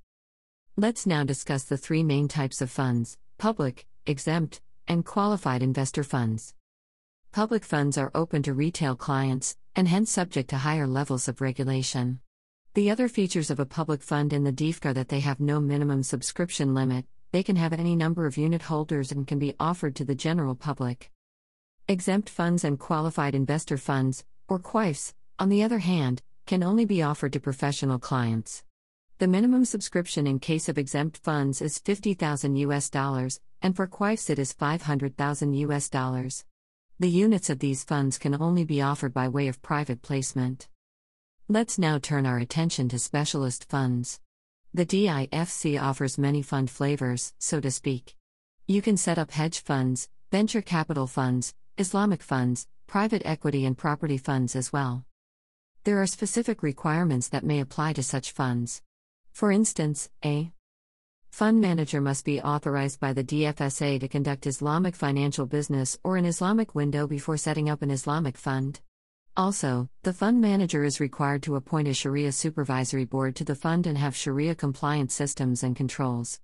Let's 0.79 1.05
now 1.05 1.23
discuss 1.23 1.65
the 1.65 1.77
three 1.77 2.03
main 2.03 2.29
types 2.29 2.63
of 2.63 2.71
funds 2.71 3.19
public, 3.37 3.85
exempt, 4.07 4.63
and 4.89 5.05
qualified 5.05 5.63
investor 5.63 6.03
funds. 6.03 6.55
Public 7.31 7.63
funds 7.63 7.99
are 7.99 8.11
open 8.15 8.43
to 8.45 8.55
retail 8.55 8.97
clients, 8.97 9.55
and 9.77 9.87
hence 9.87 10.11
subject 10.11 10.49
to 10.49 10.57
higher 10.57 10.87
levels 10.87 11.29
of 11.29 11.43
regulation. 11.43 12.21
The 12.73 12.91
other 12.91 13.07
features 13.07 13.51
of 13.51 13.61
a 13.61 13.67
public 13.67 14.03
fund 14.03 14.33
in 14.33 14.45
the 14.45 14.53
DIFC 14.53 14.87
are 14.87 14.95
that 14.95 15.11
they 15.11 15.21
have 15.21 15.41
no 15.41 15.61
minimum 15.61 16.03
subscription 16.03 16.73
limit, 16.73 17.05
they 17.33 17.43
can 17.43 17.57
have 17.57 17.75
any 17.75 17.95
number 17.95 18.25
of 18.25 18.39
unit 18.39 18.63
holders 18.63 19.13
and 19.13 19.27
can 19.27 19.39
be 19.39 19.55
offered 19.61 19.95
to 19.97 20.07
the 20.07 20.15
general 20.15 20.55
public. 20.55 21.11
Exempt 21.87 22.31
funds 22.31 22.65
and 22.65 22.79
qualified 22.79 23.35
investor 23.35 23.77
funds, 23.77 24.25
or 24.49 24.59
QIFs, 24.59 25.13
on 25.39 25.51
the 25.51 25.63
other 25.63 25.81
hand, 25.81 26.23
can 26.47 26.63
only 26.63 26.87
be 26.87 27.03
offered 27.03 27.35
to 27.35 27.41
professional 27.41 27.99
clients. 27.99 28.65
The 29.23 29.29
minimum 29.29 29.65
subscription 29.65 30.27
in 30.27 30.41
case 30.41 30.69
of 30.69 30.77
exempt 30.77 31.19
funds 31.19 31.63
is 31.63 31.79
50,000 31.79 32.57
US 32.57 32.91
dollars, 32.91 33.39
and 33.63 33.77
for 33.77 33.87
QIFs 33.87 34.29
it 34.31 34.41
is 34.41 34.53
500,000 34.53 35.55
US 35.55 35.89
dollars. 35.89 36.45
The 36.99 37.09
units 37.09 37.49
of 37.49 37.61
these 37.61 37.85
funds 37.85 38.19
can 38.19 38.35
only 38.43 38.65
be 38.65 38.83
offered 38.83 39.15
by 39.15 39.29
way 39.29 39.47
of 39.47 39.63
private 39.63 40.03
placement. 40.03 40.67
Let's 41.49 41.79
now 41.79 42.01
turn 42.01 42.27
our 42.27 42.39
attention 42.39 42.89
to 42.89 42.99
specialist 42.99 43.71
funds. 43.71 44.19
The 44.75 44.85
DIFC 44.85 45.81
offers 45.81 46.19
many 46.19 46.43
fund 46.43 46.69
flavors, 46.69 47.33
so 47.39 47.61
to 47.61 47.71
speak. 47.71 48.17
You 48.67 48.83
can 48.83 48.97
set 48.97 49.19
up 49.19 49.31
hedge 49.31 49.61
funds, 49.61 50.09
venture 50.33 50.63
capital 50.63 51.07
funds, 51.07 51.55
Islamic 51.79 52.25
funds, 52.25 52.67
private 52.89 53.23
equity, 53.25 53.67
and 53.67 53.79
property 53.79 54.19
funds 54.19 54.57
as 54.57 54.73
well. 54.73 55.05
There 55.85 56.03
are 56.03 56.09
specific 56.09 56.61
requirements 56.61 57.29
that 57.29 57.45
may 57.45 57.61
apply 57.61 57.93
to 57.93 58.03
such 58.03 58.33
funds. 58.33 58.83
For 59.33 59.51
instance, 59.51 60.11
a 60.25 60.53
fund 61.31 61.61
manager 61.61 62.01
must 62.01 62.25
be 62.25 62.41
authorized 62.41 63.01
by 63.01 63.15
the 63.15 63.25
DFSA 63.25 63.99
to 64.01 64.09
conduct 64.09 64.47
Islamic 64.47 64.95
financial 64.95 65.47
business 65.47 65.99
or 66.05 66.17
an 66.17 66.27
Islamic 66.27 66.75
window 66.75 67.07
before 67.07 67.39
setting 67.39 67.71
up 67.71 67.81
an 67.83 67.91
Islamic 67.91 68.37
fund. 68.37 68.81
Also, 69.35 69.89
the 70.03 70.13
fund 70.13 70.43
manager 70.43 70.85
is 70.85 71.01
required 71.01 71.43
to 71.43 71.57
appoint 71.57 71.89
a 71.89 71.95
Sharia 71.95 72.31
supervisory 72.33 73.07
board 73.07 73.35
to 73.37 73.45
the 73.45 73.55
fund 73.55 73.87
and 73.87 73.97
have 73.97 74.15
Sharia 74.15 74.55
compliant 74.55 75.11
systems 75.11 75.63
and 75.63 75.75
controls. 75.75 76.39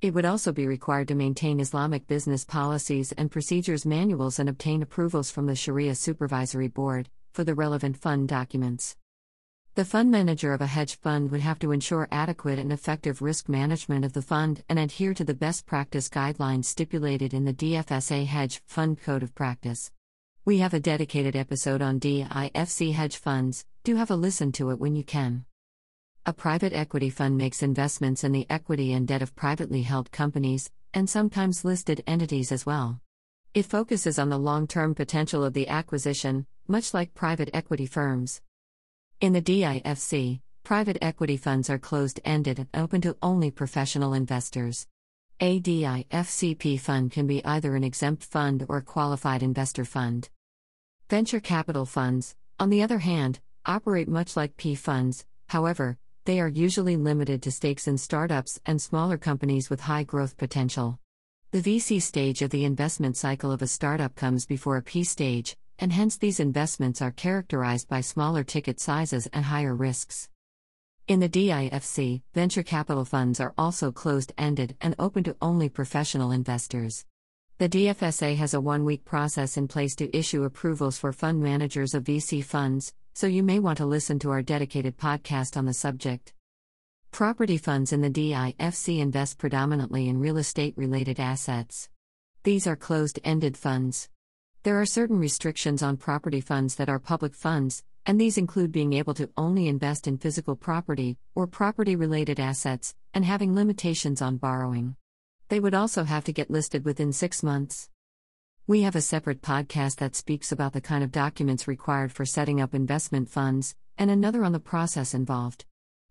It 0.00 0.14
would 0.14 0.24
also 0.24 0.50
be 0.50 0.66
required 0.66 1.08
to 1.08 1.14
maintain 1.14 1.60
Islamic 1.60 2.06
business 2.06 2.46
policies 2.46 3.12
and 3.12 3.30
procedures 3.30 3.84
manuals 3.84 4.38
and 4.38 4.48
obtain 4.48 4.80
approvals 4.80 5.30
from 5.30 5.44
the 5.44 5.54
Sharia 5.54 5.94
Supervisory 5.94 6.68
Board 6.68 7.10
for 7.34 7.44
the 7.44 7.54
relevant 7.54 7.98
fund 7.98 8.26
documents. 8.26 8.96
The 9.80 9.86
fund 9.86 10.10
manager 10.10 10.52
of 10.52 10.60
a 10.60 10.66
hedge 10.66 10.96
fund 10.96 11.30
would 11.30 11.40
have 11.40 11.58
to 11.60 11.72
ensure 11.72 12.06
adequate 12.12 12.58
and 12.58 12.70
effective 12.70 13.22
risk 13.22 13.48
management 13.48 14.04
of 14.04 14.12
the 14.12 14.20
fund 14.20 14.62
and 14.68 14.78
adhere 14.78 15.14
to 15.14 15.24
the 15.24 15.32
best 15.32 15.64
practice 15.64 16.10
guidelines 16.10 16.66
stipulated 16.66 17.32
in 17.32 17.46
the 17.46 17.54
DFSA 17.54 18.26
Hedge 18.26 18.60
Fund 18.66 19.00
Code 19.00 19.22
of 19.22 19.34
Practice. 19.34 19.90
We 20.44 20.58
have 20.58 20.74
a 20.74 20.80
dedicated 20.80 21.34
episode 21.34 21.80
on 21.80 21.98
DIFC 21.98 22.92
hedge 22.92 23.16
funds, 23.16 23.64
do 23.82 23.96
have 23.96 24.10
a 24.10 24.16
listen 24.16 24.52
to 24.52 24.68
it 24.68 24.78
when 24.78 24.96
you 24.96 25.02
can. 25.02 25.46
A 26.26 26.34
private 26.34 26.74
equity 26.74 27.08
fund 27.08 27.38
makes 27.38 27.62
investments 27.62 28.22
in 28.22 28.32
the 28.32 28.46
equity 28.50 28.92
and 28.92 29.08
debt 29.08 29.22
of 29.22 29.34
privately 29.34 29.80
held 29.80 30.12
companies, 30.12 30.70
and 30.92 31.08
sometimes 31.08 31.64
listed 31.64 32.04
entities 32.06 32.52
as 32.52 32.66
well. 32.66 33.00
It 33.54 33.64
focuses 33.64 34.18
on 34.18 34.28
the 34.28 34.36
long 34.36 34.66
term 34.66 34.94
potential 34.94 35.42
of 35.42 35.54
the 35.54 35.68
acquisition, 35.68 36.44
much 36.68 36.92
like 36.92 37.14
private 37.14 37.48
equity 37.54 37.86
firms. 37.86 38.42
In 39.20 39.34
the 39.34 39.42
DIFC, 39.42 40.40
private 40.64 40.96
equity 41.02 41.36
funds 41.36 41.68
are 41.68 41.78
closed 41.78 42.20
ended 42.24 42.58
and 42.58 42.68
open 42.72 43.02
to 43.02 43.18
only 43.20 43.50
professional 43.50 44.14
investors. 44.14 44.86
A 45.40 45.60
DIFC 45.60 46.58
PE 46.58 46.78
fund 46.78 47.12
can 47.12 47.26
be 47.26 47.44
either 47.44 47.76
an 47.76 47.84
exempt 47.84 48.24
fund 48.24 48.64
or 48.66 48.78
a 48.78 48.82
qualified 48.82 49.42
investor 49.42 49.84
fund. 49.84 50.30
Venture 51.10 51.38
capital 51.38 51.84
funds, 51.84 52.34
on 52.58 52.70
the 52.70 52.82
other 52.82 53.00
hand, 53.00 53.40
operate 53.66 54.08
much 54.08 54.38
like 54.38 54.56
P 54.56 54.74
funds, 54.74 55.26
however, 55.50 55.98
they 56.24 56.40
are 56.40 56.48
usually 56.48 56.96
limited 56.96 57.42
to 57.42 57.50
stakes 57.50 57.86
in 57.86 57.98
startups 57.98 58.58
and 58.64 58.80
smaller 58.80 59.18
companies 59.18 59.68
with 59.68 59.80
high 59.80 60.04
growth 60.04 60.38
potential. 60.38 60.98
The 61.50 61.60
VC 61.60 62.00
stage 62.00 62.40
of 62.40 62.48
the 62.48 62.64
investment 62.64 63.18
cycle 63.18 63.52
of 63.52 63.60
a 63.60 63.66
startup 63.66 64.14
comes 64.14 64.46
before 64.46 64.78
a 64.78 64.82
P 64.82 65.04
stage, 65.04 65.58
and 65.80 65.92
hence 65.94 66.16
these 66.16 66.38
investments 66.38 67.00
are 67.00 67.10
characterized 67.10 67.88
by 67.88 68.02
smaller 68.02 68.44
ticket 68.44 68.78
sizes 68.78 69.26
and 69.32 69.46
higher 69.46 69.74
risks. 69.74 70.28
In 71.08 71.20
the 71.20 71.28
DIFC, 71.28 72.22
venture 72.34 72.62
capital 72.62 73.04
funds 73.04 73.40
are 73.40 73.54
also 73.58 73.90
closed 73.90 74.32
ended 74.38 74.76
and 74.80 74.94
open 74.98 75.24
to 75.24 75.36
only 75.40 75.68
professional 75.68 76.30
investors. 76.30 77.06
The 77.58 77.68
DFSA 77.68 78.36
has 78.36 78.54
a 78.54 78.60
one 78.60 78.84
week 78.84 79.04
process 79.04 79.56
in 79.56 79.68
place 79.68 79.96
to 79.96 80.16
issue 80.16 80.44
approvals 80.44 80.98
for 80.98 81.12
fund 81.12 81.42
managers 81.42 81.94
of 81.94 82.04
VC 82.04 82.44
funds, 82.44 82.92
so 83.14 83.26
you 83.26 83.42
may 83.42 83.58
want 83.58 83.78
to 83.78 83.86
listen 83.86 84.18
to 84.20 84.30
our 84.30 84.42
dedicated 84.42 84.98
podcast 84.98 85.56
on 85.56 85.64
the 85.64 85.74
subject. 85.74 86.32
Property 87.10 87.56
funds 87.56 87.92
in 87.92 88.02
the 88.02 88.10
DIFC 88.10 89.00
invest 89.00 89.38
predominantly 89.38 90.08
in 90.08 90.20
real 90.20 90.36
estate 90.36 90.74
related 90.76 91.18
assets. 91.18 91.88
These 92.44 92.66
are 92.66 92.76
closed 92.76 93.18
ended 93.24 93.56
funds. 93.56 94.08
There 94.62 94.78
are 94.78 94.84
certain 94.84 95.18
restrictions 95.18 95.82
on 95.82 95.96
property 95.96 96.42
funds 96.42 96.74
that 96.74 96.90
are 96.90 96.98
public 96.98 97.34
funds, 97.34 97.82
and 98.04 98.20
these 98.20 98.36
include 98.36 98.70
being 98.70 98.92
able 98.92 99.14
to 99.14 99.30
only 99.34 99.68
invest 99.68 100.06
in 100.06 100.18
physical 100.18 100.54
property 100.54 101.16
or 101.34 101.46
property 101.46 101.96
related 101.96 102.38
assets, 102.38 102.94
and 103.14 103.24
having 103.24 103.54
limitations 103.54 104.20
on 104.20 104.36
borrowing. 104.36 104.96
They 105.48 105.60
would 105.60 105.72
also 105.72 106.04
have 106.04 106.24
to 106.24 106.34
get 106.34 106.50
listed 106.50 106.84
within 106.84 107.10
six 107.14 107.42
months. 107.42 107.88
We 108.66 108.82
have 108.82 108.94
a 108.94 109.00
separate 109.00 109.40
podcast 109.40 109.96
that 109.96 110.14
speaks 110.14 110.52
about 110.52 110.74
the 110.74 110.82
kind 110.82 111.02
of 111.02 111.10
documents 111.10 111.66
required 111.66 112.12
for 112.12 112.26
setting 112.26 112.60
up 112.60 112.74
investment 112.74 113.30
funds, 113.30 113.74
and 113.96 114.10
another 114.10 114.44
on 114.44 114.52
the 114.52 114.60
process 114.60 115.14
involved. 115.14 115.64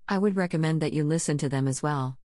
I 0.08 0.18
would 0.18 0.36
recommend 0.36 0.82
that 0.82 0.94
you 0.94 1.03
listen 1.03 1.38
to 1.38 1.50
them 1.50 1.68
as 1.68 1.84
well. 1.84 2.18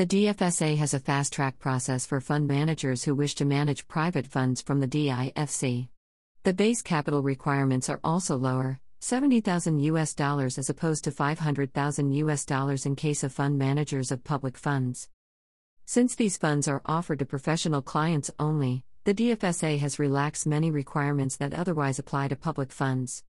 The 0.00 0.06
DFSA 0.06 0.78
has 0.78 0.94
a 0.94 0.98
fast 0.98 1.30
track 1.30 1.58
process 1.58 2.06
for 2.06 2.22
fund 2.22 2.48
managers 2.48 3.04
who 3.04 3.14
wish 3.14 3.34
to 3.34 3.44
manage 3.44 3.86
private 3.86 4.26
funds 4.26 4.62
from 4.62 4.80
the 4.80 4.88
DIFC. 4.88 5.88
The 6.42 6.54
base 6.54 6.80
capital 6.80 7.22
requirements 7.22 7.90
are 7.90 8.00
also 8.02 8.38
lower, 8.38 8.80
70,000 9.00 9.78
US 9.80 10.14
dollars 10.14 10.56
as 10.56 10.70
opposed 10.70 11.04
to 11.04 11.10
500,000 11.10 12.12
US 12.12 12.46
dollars 12.46 12.86
in 12.86 12.96
case 12.96 13.22
of 13.22 13.34
fund 13.34 13.58
managers 13.58 14.10
of 14.10 14.24
public 14.24 14.56
funds. 14.56 15.10
Since 15.84 16.14
these 16.14 16.38
funds 16.38 16.66
are 16.66 16.80
offered 16.86 17.18
to 17.18 17.26
professional 17.26 17.82
clients 17.82 18.30
only, 18.38 18.84
the 19.04 19.12
DFSA 19.12 19.80
has 19.80 19.98
relaxed 19.98 20.46
many 20.46 20.70
requirements 20.70 21.36
that 21.36 21.52
otherwise 21.52 21.98
apply 21.98 22.28
to 22.28 22.36
public 22.36 22.72
funds. 22.72 23.22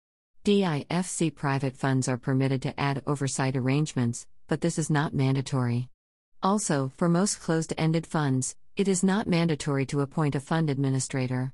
DIFC 0.45 1.35
private 1.35 1.79
funds 1.79 2.09
are 2.09 2.19
permitted 2.19 2.61
to 2.61 2.79
add 2.79 3.03
oversight 3.07 3.57
arrangements, 3.57 4.27
but 4.49 4.61
this 4.61 4.79
is 4.79 4.91
not 4.91 5.15
mandatory. 5.15 5.89
Also, 6.43 6.93
for 6.97 7.09
most 7.09 7.41
closed 7.41 7.75
ended 7.77 8.07
funds, 8.07 8.55
it 8.77 8.87
is 8.87 9.03
not 9.03 9.27
mandatory 9.27 9.85
to 9.85 10.03
appoint 10.03 10.37
a 10.37 10.41
fund 10.41 10.71
administrator. 10.71 11.53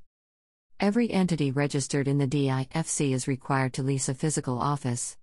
Every 0.79 1.11
entity 1.11 1.51
registered 1.51 2.07
in 2.07 2.19
the 2.19 2.27
DIFC 2.27 3.15
is 3.15 3.27
required 3.27 3.73
to 3.75 3.83
lease 3.83 4.11
a 4.11 4.15
physical 4.15 4.59
office. 4.59 5.17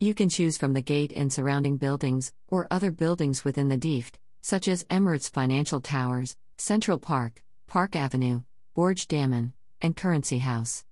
You 0.00 0.14
can 0.14 0.30
choose 0.30 0.56
from 0.56 0.72
the 0.72 0.80
gate 0.80 1.12
and 1.14 1.30
surrounding 1.30 1.76
buildings, 1.76 2.32
or 2.48 2.66
other 2.70 2.90
buildings 2.90 3.44
within 3.44 3.68
the 3.68 3.76
DIFC, 3.76 4.14
such 4.40 4.66
as 4.66 4.84
Emirates 4.84 5.30
Financial 5.30 5.82
Towers, 5.82 6.34
Central 6.56 6.98
Park, 6.98 7.42
Park 7.66 7.94
Avenue, 7.94 8.40
Burj 8.74 9.06
Daman, 9.08 9.52
and 9.82 9.94
Currency 9.94 10.38
House. 10.38 10.86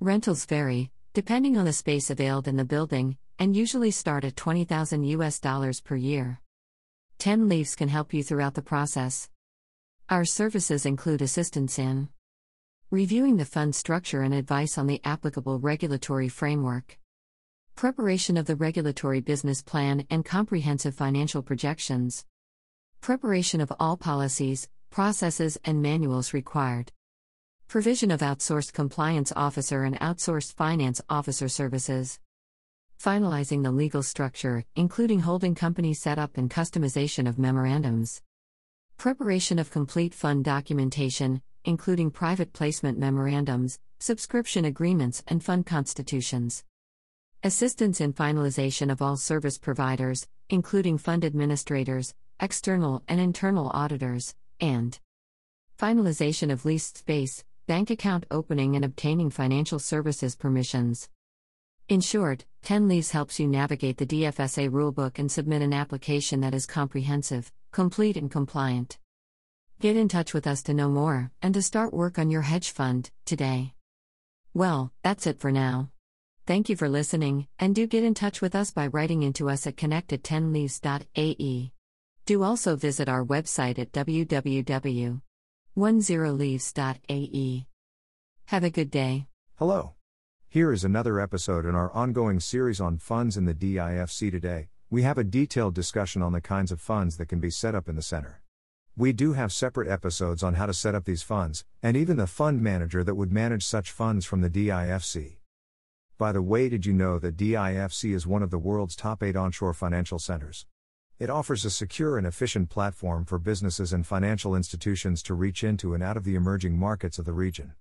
Rentals 0.00 0.46
vary, 0.46 0.90
depending 1.14 1.56
on 1.56 1.64
the 1.64 1.72
space 1.72 2.10
availed 2.10 2.48
in 2.48 2.56
the 2.56 2.64
building, 2.64 3.16
and 3.38 3.56
usually 3.56 3.92
start 3.92 4.24
at 4.24 4.34
20,000 4.34 5.04
US 5.04 5.38
dollars 5.38 5.80
per 5.80 5.94
year. 5.94 6.40
10 7.18 7.48
Leaves 7.48 7.74
can 7.74 7.88
help 7.88 8.12
you 8.12 8.22
throughout 8.22 8.54
the 8.54 8.62
process. 8.62 9.28
Our 10.10 10.24
services 10.24 10.84
include 10.84 11.22
assistance 11.22 11.78
in 11.78 12.08
reviewing 12.90 13.36
the 13.36 13.44
fund 13.44 13.74
structure 13.74 14.22
and 14.22 14.32
advice 14.32 14.78
on 14.78 14.86
the 14.86 15.00
applicable 15.02 15.58
regulatory 15.58 16.28
framework, 16.28 16.98
preparation 17.74 18.36
of 18.36 18.46
the 18.46 18.54
regulatory 18.54 19.20
business 19.20 19.62
plan 19.62 20.06
and 20.10 20.24
comprehensive 20.24 20.94
financial 20.94 21.42
projections, 21.42 22.24
preparation 23.00 23.60
of 23.60 23.72
all 23.80 23.96
policies, 23.96 24.68
processes, 24.90 25.58
and 25.64 25.82
manuals 25.82 26.32
required. 26.32 26.92
Provision 27.66 28.10
of 28.10 28.20
outsourced 28.20 28.72
compliance 28.72 29.32
officer 29.34 29.82
and 29.82 29.98
outsourced 30.00 30.52
finance 30.52 31.00
officer 31.08 31.48
services. 31.48 32.20
Finalizing 33.02 33.62
the 33.62 33.70
legal 33.70 34.02
structure, 34.02 34.64
including 34.74 35.20
holding 35.20 35.54
company 35.54 35.92
setup 35.92 36.38
and 36.38 36.50
customization 36.50 37.28
of 37.28 37.38
memorandums. 37.38 38.22
Preparation 38.96 39.58
of 39.58 39.70
complete 39.70 40.14
fund 40.14 40.44
documentation, 40.44 41.42
including 41.64 42.10
private 42.10 42.52
placement 42.54 42.98
memorandums, 42.98 43.78
subscription 43.98 44.64
agreements, 44.64 45.22
and 45.28 45.44
fund 45.44 45.66
constitutions. 45.66 46.64
Assistance 47.44 48.00
in 48.00 48.14
finalization 48.14 48.90
of 48.90 49.02
all 49.02 49.16
service 49.16 49.58
providers, 49.58 50.26
including 50.48 50.96
fund 50.96 51.24
administrators, 51.24 52.14
external 52.40 53.02
and 53.08 53.20
internal 53.20 53.70
auditors, 53.74 54.34
and 54.58 54.98
finalization 55.78 56.50
of 56.50 56.64
leased 56.64 56.96
space, 56.96 57.44
bank 57.66 57.90
account 57.90 58.24
opening 58.30 58.74
and 58.74 58.84
obtaining 58.84 59.28
financial 59.28 59.78
services 59.78 60.34
permissions. 60.34 61.10
In 61.88 62.00
short, 62.00 62.44
10 62.64 62.88
Leaves 62.88 63.12
helps 63.12 63.38
you 63.38 63.46
navigate 63.46 63.98
the 63.98 64.06
DFSA 64.06 64.70
rulebook 64.70 65.20
and 65.20 65.30
submit 65.30 65.62
an 65.62 65.72
application 65.72 66.40
that 66.40 66.52
is 66.52 66.66
comprehensive, 66.66 67.52
complete, 67.70 68.16
and 68.16 68.28
compliant. 68.28 68.98
Get 69.78 69.96
in 69.96 70.08
touch 70.08 70.34
with 70.34 70.48
us 70.48 70.64
to 70.64 70.74
know 70.74 70.88
more 70.88 71.30
and 71.42 71.54
to 71.54 71.62
start 71.62 71.94
work 71.94 72.18
on 72.18 72.28
your 72.28 72.42
hedge 72.42 72.72
fund 72.72 73.12
today. 73.24 73.72
Well, 74.52 74.92
that's 75.04 75.28
it 75.28 75.38
for 75.38 75.52
now. 75.52 75.90
Thank 76.44 76.68
you 76.68 76.74
for 76.74 76.88
listening, 76.88 77.46
and 77.58 77.72
do 77.72 77.86
get 77.86 78.02
in 78.02 78.14
touch 78.14 78.40
with 78.40 78.56
us 78.56 78.72
by 78.72 78.88
writing 78.88 79.22
into 79.22 79.48
us 79.48 79.64
at 79.66 79.76
connect 79.76 80.12
at 80.12 80.24
10leaves.ae. 80.24 81.72
Do 82.24 82.42
also 82.42 82.74
visit 82.74 83.08
our 83.08 83.24
website 83.24 83.78
at 83.78 83.92
www 83.92 85.20
10leaves.ae. 85.76 87.66
Have 88.46 88.64
a 88.64 88.70
good 88.70 88.90
day. 88.90 89.26
Hello. 89.56 89.95
Here 90.56 90.72
is 90.72 90.84
another 90.84 91.20
episode 91.20 91.66
in 91.66 91.74
our 91.74 91.92
ongoing 91.92 92.40
series 92.40 92.80
on 92.80 92.96
funds 92.96 93.36
in 93.36 93.44
the 93.44 93.52
DIFC 93.52 94.30
today. 94.30 94.68
We 94.88 95.02
have 95.02 95.18
a 95.18 95.22
detailed 95.22 95.74
discussion 95.74 96.22
on 96.22 96.32
the 96.32 96.40
kinds 96.40 96.72
of 96.72 96.80
funds 96.80 97.18
that 97.18 97.28
can 97.28 97.40
be 97.40 97.50
set 97.50 97.74
up 97.74 97.90
in 97.90 97.94
the 97.94 98.00
center. 98.00 98.40
We 98.96 99.12
do 99.12 99.34
have 99.34 99.52
separate 99.52 99.86
episodes 99.86 100.42
on 100.42 100.54
how 100.54 100.64
to 100.64 100.72
set 100.72 100.94
up 100.94 101.04
these 101.04 101.22
funds, 101.22 101.66
and 101.82 101.94
even 101.94 102.16
the 102.16 102.26
fund 102.26 102.62
manager 102.62 103.04
that 103.04 103.16
would 103.16 103.30
manage 103.30 103.66
such 103.66 103.90
funds 103.90 104.24
from 104.24 104.40
the 104.40 104.48
DIFC. 104.48 105.36
By 106.16 106.32
the 106.32 106.40
way, 106.40 106.70
did 106.70 106.86
you 106.86 106.94
know 106.94 107.18
that 107.18 107.36
DIFC 107.36 108.14
is 108.14 108.26
one 108.26 108.42
of 108.42 108.50
the 108.50 108.56
world's 108.56 108.96
top 108.96 109.22
8 109.22 109.36
onshore 109.36 109.74
financial 109.74 110.18
centers? 110.18 110.64
It 111.18 111.28
offers 111.28 111.66
a 111.66 111.70
secure 111.70 112.16
and 112.16 112.26
efficient 112.26 112.70
platform 112.70 113.26
for 113.26 113.38
businesses 113.38 113.92
and 113.92 114.06
financial 114.06 114.56
institutions 114.56 115.22
to 115.24 115.34
reach 115.34 115.62
into 115.62 115.92
and 115.92 116.02
out 116.02 116.16
of 116.16 116.24
the 116.24 116.34
emerging 116.34 116.78
markets 116.78 117.18
of 117.18 117.26
the 117.26 117.34
region. 117.34 117.74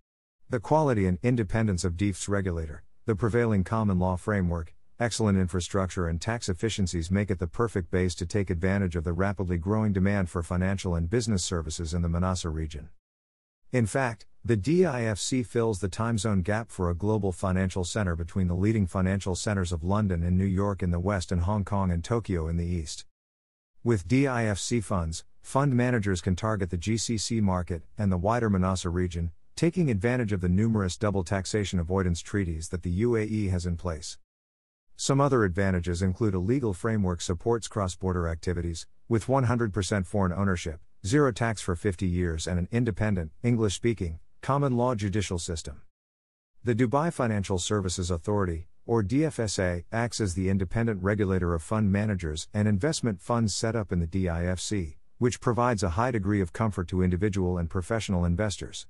The 0.48 0.60
quality 0.60 1.08
and 1.08 1.18
independence 1.24 1.84
of 1.84 1.98
DIFC's 1.98 2.30
regulator, 2.30 2.84
the 3.08 3.16
prevailing 3.16 3.64
common 3.64 3.98
law 3.98 4.16
framework, 4.16 4.76
excellent 5.00 5.40
infrastructure, 5.40 6.08
and 6.08 6.22
tax 6.22 6.48
efficiencies 6.48 7.10
make 7.10 7.32
it 7.32 7.40
the 7.40 7.48
perfect 7.48 7.90
base 7.90 8.14
to 8.14 8.28
take 8.28 8.52
advantage 8.52 8.96
of 8.96 9.04
the 9.04 9.12
rapidly 9.12 9.58
growing 9.58 9.92
demand 9.92 10.30
for 10.30 10.44
financial 10.44 10.94
and 10.94 11.10
business 11.10 11.44
services 11.44 11.96
in 11.96 12.04
the 12.04 12.08
MENASA 12.08 12.54
region. 12.54 12.90
In 13.72 13.88
fact, 13.88 14.28
the 14.44 14.56
DIFC 14.56 15.44
fills 15.44 15.80
the 15.80 15.90
time 15.90 16.20
zone 16.20 16.44
gap 16.44 16.70
for 16.70 16.92
a 16.92 16.96
global 16.96 17.32
financial 17.32 17.84
center 17.84 18.16
between 18.16 18.48
the 18.48 18.54
leading 18.54 18.86
financial 18.86 19.34
centers 19.34 19.72
of 19.72 19.84
London 19.84 20.22
and 20.22 20.38
New 20.38 20.46
York 20.46 20.84
in 20.84 20.92
the 20.92 21.00
west 21.00 21.32
and 21.32 21.42
Hong 21.42 21.66
Kong 21.66 21.90
and 21.90 22.04
Tokyo 22.04 22.48
in 22.48 22.58
the 22.58 22.68
east. 22.68 23.04
With 23.84 24.08
DIFC 24.08 24.84
funds, 24.84 25.24
fund 25.42 25.76
managers 25.76 26.22
can 26.22 26.36
target 26.36 26.70
the 26.70 26.78
GCC 26.78 27.42
market 27.42 27.82
and 27.98 28.12
the 28.12 28.18
wider 28.18 28.52
MENASA 28.52 28.94
region, 28.94 29.32
taking 29.56 29.90
advantage 29.90 30.34
of 30.34 30.42
the 30.42 30.50
numerous 30.50 30.98
double 30.98 31.24
taxation 31.24 31.80
avoidance 31.80 32.20
treaties 32.20 32.68
that 32.70 32.84
the 32.84 33.02
UAE 33.04 33.50
has 33.50 33.66
in 33.66 33.78
place. 33.78 34.18
Some 34.98 35.22
other 35.22 35.46
advantages 35.46 36.02
include 36.02 36.34
a 36.34 36.40
legal 36.40 36.74
framework 36.74 37.22
supports 37.22 37.70
cross 37.70 37.96
border 37.96 38.28
activities, 38.28 38.86
with 39.08 39.28
100% 39.28 40.06
foreign 40.06 40.34
ownership, 40.34 40.82
zero 41.08 41.32
tax 41.32 41.62
for 41.62 41.74
50 41.74 42.06
years, 42.06 42.48
and 42.48 42.60
an 42.60 42.68
independent, 42.70 43.32
English 43.44 43.76
speaking, 43.76 44.20
common 44.42 44.76
law 44.76 44.94
judicial 44.94 45.40
system. 45.40 45.84
The 46.62 46.76
Dubai 46.76 47.14
Financial 47.14 47.58
Services 47.58 48.12
Authority, 48.12 48.68
or 48.86 49.04
DFSA, 49.04 49.86
acts 49.90 50.20
as 50.20 50.34
the 50.34 50.50
independent 50.50 51.02
regulator 51.02 51.54
of 51.54 51.64
fund 51.64 51.94
managers 51.94 52.50
and 52.54 52.68
investment 52.68 53.22
funds 53.22 53.56
set 53.56 53.74
up 53.74 53.94
in 53.94 54.02
the 54.02 54.08
DIFC, 54.08 54.98
which 55.18 55.40
provides 55.40 55.82
a 55.82 55.92
high 55.92 56.12
degree 56.12 56.42
of 56.42 56.52
comfort 56.52 56.90
to 56.90 57.02
individual 57.02 57.58
and 57.58 57.70
professional 57.70 58.26
investors. 58.26 58.86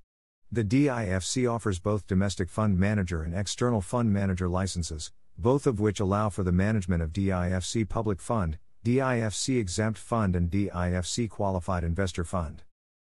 The 0.51 0.63
DIFC 0.63 1.51
offers 1.51 1.79
both 1.79 2.07
domestic 2.07 2.49
fund 2.49 2.77
manager 2.77 3.23
and 3.23 3.33
external 3.33 3.81
fund 3.81 4.13
manager 4.13 4.47
licenses, 4.47 5.11
both 5.37 5.65
of 5.67 5.79
which 5.79 5.99
allow 5.99 6.29
for 6.29 6.43
the 6.43 6.51
management 6.51 7.01
of 7.01 7.11
DIFC 7.11 7.89
Public 7.89 8.21
Fund, 8.21 8.57
DIFC 8.85 9.59
Exempt 9.59 9.97
Fund, 9.97 10.35
and 10.35 10.49
DIFC 10.51 11.29
Qualified 11.29 11.83
Investor 11.83 12.23
Fund. 12.23 12.63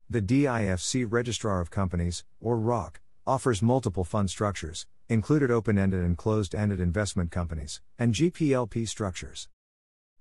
The 0.10 0.22
DIFC 0.22 1.06
Registrar 1.10 1.60
of 1.60 1.70
Companies, 1.70 2.24
or 2.40 2.58
ROC, 2.58 3.02
offers 3.28 3.62
multiple 3.62 4.04
fund 4.04 4.30
structures, 4.30 4.88
included 5.10 5.52
open 5.52 5.78
ended 5.78 6.04
and 6.04 6.18
closed 6.18 6.56
ended 6.56 6.80
investment 6.80 7.32
companies, 7.32 7.82
and 8.00 8.14
GPLP 8.14 8.88
structures. 8.88 9.50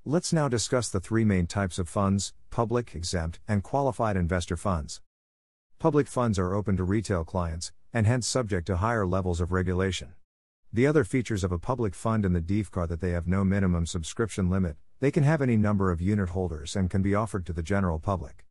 Let's 0.05 0.33
now 0.33 0.49
discuss 0.49 0.89
the 0.89 1.01
three 1.01 1.25
main 1.25 1.47
types 1.47 1.79
of 1.79 1.89
funds 1.89 2.35
public, 2.51 2.95
exempt, 2.95 3.41
and 3.49 3.63
qualified 3.63 4.17
investor 4.17 4.57
funds. 4.57 5.01
Public 5.79 6.07
funds 6.07 6.39
are 6.39 6.55
open 6.55 6.77
to 6.77 6.85
retail 6.85 7.25
clients, 7.25 7.73
and 7.93 8.07
hence 8.07 8.27
subject 8.27 8.67
to 8.67 8.79
higher 8.79 9.07
levels 9.07 9.41
of 9.41 9.53
regulation. 9.53 10.15
The 10.73 10.87
other 10.87 11.05
features 11.05 11.45
of 11.45 11.53
a 11.53 11.59
public 11.59 11.95
fund 11.95 12.25
in 12.25 12.33
the 12.33 12.41
DIFC 12.41 12.77
are 12.77 12.87
that 12.87 13.01
they 13.01 13.11
have 13.11 13.27
no 13.27 13.45
minimum 13.45 13.87
subscription 13.87 14.49
limit, 14.49 14.77
they 15.01 15.11
can 15.11 15.23
have 15.23 15.43
any 15.43 15.57
number 15.57 15.91
of 15.91 16.01
unit 16.01 16.31
holders, 16.31 16.75
and 16.75 16.89
can 16.89 17.03
be 17.03 17.15
offered 17.15 17.45
to 17.47 17.53
the 17.53 17.63
general 17.63 17.99
public. 17.99 18.47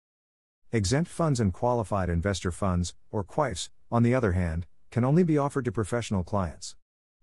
Exempt 0.71 1.09
funds 1.09 1.39
and 1.39 1.53
qualified 1.53 2.09
investor 2.09 2.51
funds, 2.51 2.93
or 3.11 3.23
QIFs, 3.23 3.69
on 3.91 4.03
the 4.03 4.13
other 4.13 4.33
hand, 4.33 4.67
can 4.91 5.03
only 5.03 5.23
be 5.23 5.37
offered 5.37 5.65
to 5.65 5.71
professional 5.71 6.23
clients. 6.23 6.75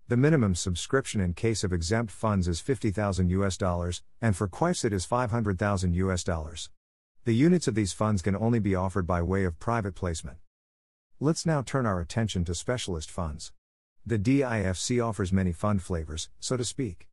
The 0.07 0.17
minimum 0.17 0.55
subscription 0.55 1.21
in 1.21 1.33
case 1.33 1.63
of 1.63 1.71
exempt 1.71 2.11
funds 2.11 2.47
is 2.47 2.59
50,000 2.59 3.29
US 3.29 3.55
dollars, 3.55 4.03
and 4.21 4.35
for 4.35 4.47
QIFs 4.49 4.83
it 4.83 4.91
is 4.91 5.05
500,000 5.05 5.93
US 5.95 6.23
dollars. 6.23 6.69
The 7.23 7.35
units 7.35 7.67
of 7.67 7.75
these 7.75 7.93
funds 7.93 8.23
can 8.23 8.35
only 8.35 8.57
be 8.57 8.73
offered 8.73 9.05
by 9.05 9.21
way 9.21 9.43
of 9.43 9.59
private 9.59 9.93
placement. 9.93 10.37
Let's 11.19 11.45
now 11.45 11.61
turn 11.61 11.85
our 11.85 11.99
attention 11.99 12.43
to 12.45 12.55
specialist 12.55 13.11
funds. 13.11 13.51
The 14.03 14.17
DIFC 14.17 15.07
offers 15.07 15.31
many 15.31 15.51
fund 15.51 15.83
flavors, 15.83 16.29
so 16.39 16.57
to 16.57 16.65
speak. 16.65 17.09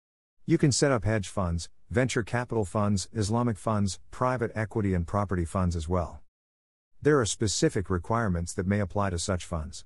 You 0.46 0.56
can 0.56 0.72
set 0.72 0.92
up 0.92 1.04
hedge 1.04 1.28
funds, 1.28 1.68
venture 1.90 2.22
capital 2.22 2.64
funds, 2.64 3.10
Islamic 3.12 3.58
funds, 3.58 4.00
private 4.10 4.50
equity, 4.54 4.94
and 4.94 5.06
property 5.06 5.44
funds 5.44 5.76
as 5.76 5.90
well. 5.90 6.22
There 7.02 7.20
are 7.20 7.26
specific 7.26 7.90
requirements 7.90 8.54
that 8.54 8.66
may 8.66 8.80
apply 8.80 9.10
to 9.10 9.18
such 9.18 9.44
funds. 9.44 9.84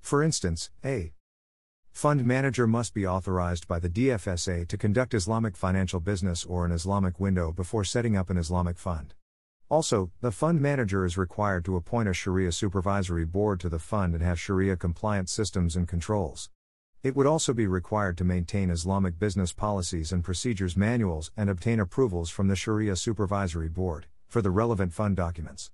For 0.00 0.20
instance, 0.20 0.70
a 0.84 1.12
fund 1.92 2.24
manager 2.24 2.66
must 2.66 2.92
be 2.92 3.06
authorized 3.06 3.68
by 3.68 3.78
the 3.78 3.88
DFSA 3.88 4.66
to 4.66 4.76
conduct 4.76 5.14
Islamic 5.14 5.56
financial 5.56 6.00
business 6.00 6.44
or 6.44 6.66
an 6.66 6.72
Islamic 6.72 7.20
window 7.20 7.52
before 7.52 7.84
setting 7.84 8.16
up 8.16 8.30
an 8.30 8.36
Islamic 8.36 8.76
fund. 8.76 9.14
Also, 9.70 10.10
the 10.20 10.32
fund 10.32 10.60
manager 10.60 11.04
is 11.04 11.16
required 11.16 11.64
to 11.64 11.76
appoint 11.76 12.08
a 12.08 12.12
Sharia 12.12 12.50
supervisory 12.50 13.24
board 13.24 13.60
to 13.60 13.68
the 13.68 13.78
fund 13.78 14.14
and 14.14 14.22
have 14.22 14.40
Sharia 14.40 14.76
compliant 14.76 15.28
systems 15.28 15.76
and 15.76 15.86
controls. 15.86 16.50
It 17.04 17.14
would 17.14 17.28
also 17.28 17.54
be 17.54 17.68
required 17.68 18.18
to 18.18 18.24
maintain 18.24 18.68
Islamic 18.68 19.16
business 19.16 19.52
policies 19.52 20.10
and 20.10 20.24
procedures 20.24 20.76
manuals 20.76 21.30
and 21.36 21.48
obtain 21.48 21.78
approvals 21.78 22.30
from 22.30 22.48
the 22.48 22.56
Sharia 22.56 22.96
Supervisory 22.96 23.68
Board 23.68 24.06
for 24.26 24.42
the 24.42 24.50
relevant 24.50 24.92
fund 24.92 25.16
documents. 25.16 25.70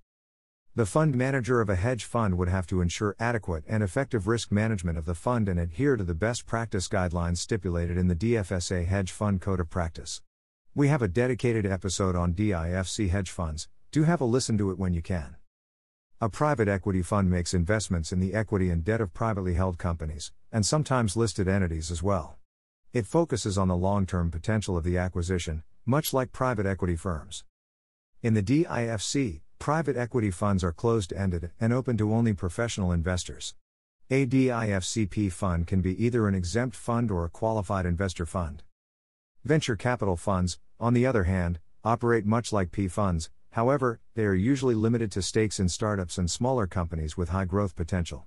The 0.74 0.84
fund 0.84 1.14
manager 1.14 1.62
of 1.62 1.70
a 1.70 1.74
hedge 1.74 2.04
fund 2.04 2.36
would 2.36 2.50
have 2.50 2.66
to 2.66 2.82
ensure 2.82 3.16
adequate 3.18 3.64
and 3.66 3.82
effective 3.82 4.28
risk 4.28 4.52
management 4.52 4.98
of 4.98 5.06
the 5.06 5.14
fund 5.14 5.48
and 5.48 5.58
adhere 5.58 5.96
to 5.96 6.04
the 6.04 6.12
best 6.12 6.44
practice 6.44 6.86
guidelines 6.86 7.38
stipulated 7.38 7.96
in 7.96 8.08
the 8.08 8.14
DFSA 8.14 8.84
Hedge 8.84 9.10
Fund 9.10 9.40
Code 9.40 9.58
of 9.58 9.70
Practice. 9.70 10.20
We 10.74 10.88
have 10.88 11.00
a 11.00 11.08
dedicated 11.08 11.64
episode 11.64 12.14
on 12.14 12.34
DIFC 12.34 13.08
hedge 13.08 13.30
funds, 13.30 13.68
do 13.96 14.02
have 14.02 14.20
a 14.20 14.26
listen 14.26 14.58
to 14.58 14.70
it 14.70 14.78
when 14.78 14.92
you 14.92 15.00
can. 15.00 15.36
A 16.20 16.28
private 16.28 16.68
equity 16.68 17.00
fund 17.00 17.30
makes 17.30 17.54
investments 17.54 18.12
in 18.12 18.20
the 18.20 18.34
equity 18.34 18.68
and 18.68 18.84
debt 18.84 19.00
of 19.00 19.14
privately 19.14 19.54
held 19.54 19.78
companies, 19.78 20.32
and 20.52 20.66
sometimes 20.66 21.16
listed 21.16 21.48
entities 21.48 21.90
as 21.90 22.02
well. 22.02 22.36
It 22.92 23.06
focuses 23.06 23.56
on 23.56 23.68
the 23.68 23.76
long 23.76 24.04
term 24.04 24.30
potential 24.30 24.76
of 24.76 24.84
the 24.84 24.98
acquisition, 24.98 25.62
much 25.86 26.12
like 26.12 26.30
private 26.30 26.66
equity 26.66 26.94
firms. 26.94 27.44
In 28.22 28.34
the 28.34 28.42
DIFC, 28.42 29.40
Private 29.58 29.96
equity 29.96 30.30
funds 30.30 30.62
are 30.62 30.72
closed 30.72 31.14
ended 31.14 31.50
and 31.58 31.72
open 31.72 31.96
to 31.96 32.12
only 32.12 32.34
professional 32.34 32.92
investors. 32.92 33.54
A 34.10 34.26
DIFC 34.26 35.10
PE 35.10 35.30
fund 35.30 35.66
can 35.66 35.80
be 35.80 36.04
either 36.04 36.28
an 36.28 36.34
exempt 36.34 36.76
fund 36.76 37.10
or 37.10 37.24
a 37.24 37.30
qualified 37.30 37.86
investor 37.86 38.26
fund. 38.26 38.62
Venture 39.44 39.74
capital 39.74 40.16
funds, 40.16 40.58
on 40.78 40.92
the 40.92 41.06
other 41.06 41.24
hand, 41.24 41.58
operate 41.82 42.26
much 42.26 42.52
like 42.52 42.70
P 42.70 42.86
funds, 42.86 43.30
however, 43.56 44.00
they 44.14 44.26
are 44.26 44.34
usually 44.34 44.74
limited 44.74 45.10
to 45.10 45.22
stakes 45.22 45.58
in 45.58 45.66
startups 45.66 46.18
and 46.18 46.30
smaller 46.30 46.66
companies 46.66 47.16
with 47.16 47.30
high 47.30 47.46
growth 47.46 47.74
potential. 47.74 48.26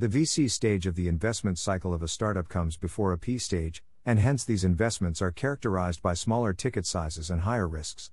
The 0.00 0.08
VC 0.08 0.50
stage 0.50 0.84
of 0.84 0.96
the 0.96 1.06
investment 1.06 1.60
cycle 1.60 1.94
of 1.94 2.02
a 2.02 2.08
startup 2.08 2.48
comes 2.48 2.76
before 2.76 3.12
a 3.12 3.18
P 3.18 3.38
stage, 3.38 3.84
and 4.04 4.18
hence 4.18 4.44
these 4.44 4.64
investments 4.64 5.22
are 5.22 5.30
characterized 5.30 6.02
by 6.02 6.14
smaller 6.14 6.52
ticket 6.52 6.86
sizes 6.86 7.30
and 7.30 7.42
higher 7.42 7.68
risks. 7.68 8.10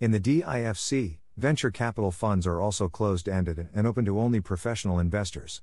In 0.00 0.10
the 0.10 0.20
DIFC, 0.20 1.18
Venture 1.36 1.70
capital 1.72 2.12
funds 2.12 2.46
are 2.46 2.60
also 2.60 2.88
closed 2.88 3.28
ended 3.28 3.68
and 3.74 3.86
open 3.86 4.06
to 4.06 4.20
only 4.20 4.40
professional 4.40 4.98
investors. 4.98 5.62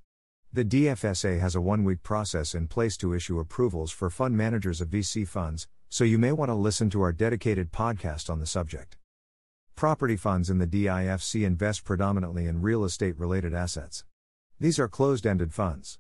The 0.53 0.65
DFSA 0.65 1.39
has 1.39 1.55
a 1.55 1.61
one 1.61 1.83
week 1.83 2.03
process 2.03 2.53
in 2.53 2.67
place 2.67 2.95
to 2.97 3.13
issue 3.13 3.39
approvals 3.39 3.89
for 3.89 4.11
fund 4.11 4.37
managers 4.37 4.81
of 4.81 4.89
VC 4.89 5.25
funds, 5.25 5.67
so 5.89 6.03
you 6.03 6.19
may 6.19 6.33
want 6.33 6.49
to 6.49 6.55
listen 6.55 6.91
to 6.91 7.01
our 7.01 7.13
dedicated 7.13 7.71
podcast 7.71 8.29
on 8.29 8.39
the 8.39 8.45
subject. 8.45 8.97
Property 9.81 10.15
funds 10.15 10.51
in 10.51 10.59
the 10.59 10.67
DIFC 10.67 11.43
invest 11.43 11.83
predominantly 11.85 12.45
in 12.45 12.61
real 12.61 12.83
estate 12.83 13.17
related 13.17 13.55
assets. 13.55 14.05
These 14.59 14.77
are 14.77 14.87
closed 14.87 15.25
ended 15.25 15.55
funds. 15.55 15.97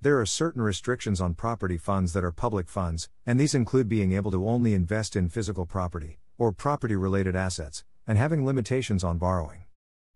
There 0.00 0.18
are 0.18 0.26
certain 0.26 0.62
restrictions 0.62 1.20
on 1.20 1.34
property 1.34 1.78
funds 1.78 2.12
that 2.12 2.24
are 2.24 2.32
public 2.32 2.68
funds, 2.68 3.08
and 3.24 3.38
these 3.38 3.54
include 3.54 3.88
being 3.88 4.10
able 4.10 4.32
to 4.32 4.48
only 4.48 4.74
invest 4.74 5.14
in 5.14 5.28
physical 5.28 5.64
property, 5.64 6.18
or 6.38 6.50
property 6.50 6.96
related 6.96 7.36
assets, 7.36 7.84
and 8.04 8.18
having 8.18 8.44
limitations 8.44 9.04
on 9.04 9.16
borrowing. 9.16 9.62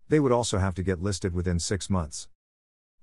They 0.09 0.19
would 0.19 0.33
also 0.33 0.57
have 0.57 0.75
to 0.75 0.83
get 0.83 1.01
listed 1.01 1.33
within 1.33 1.57
six 1.57 1.89
months. 1.89 2.27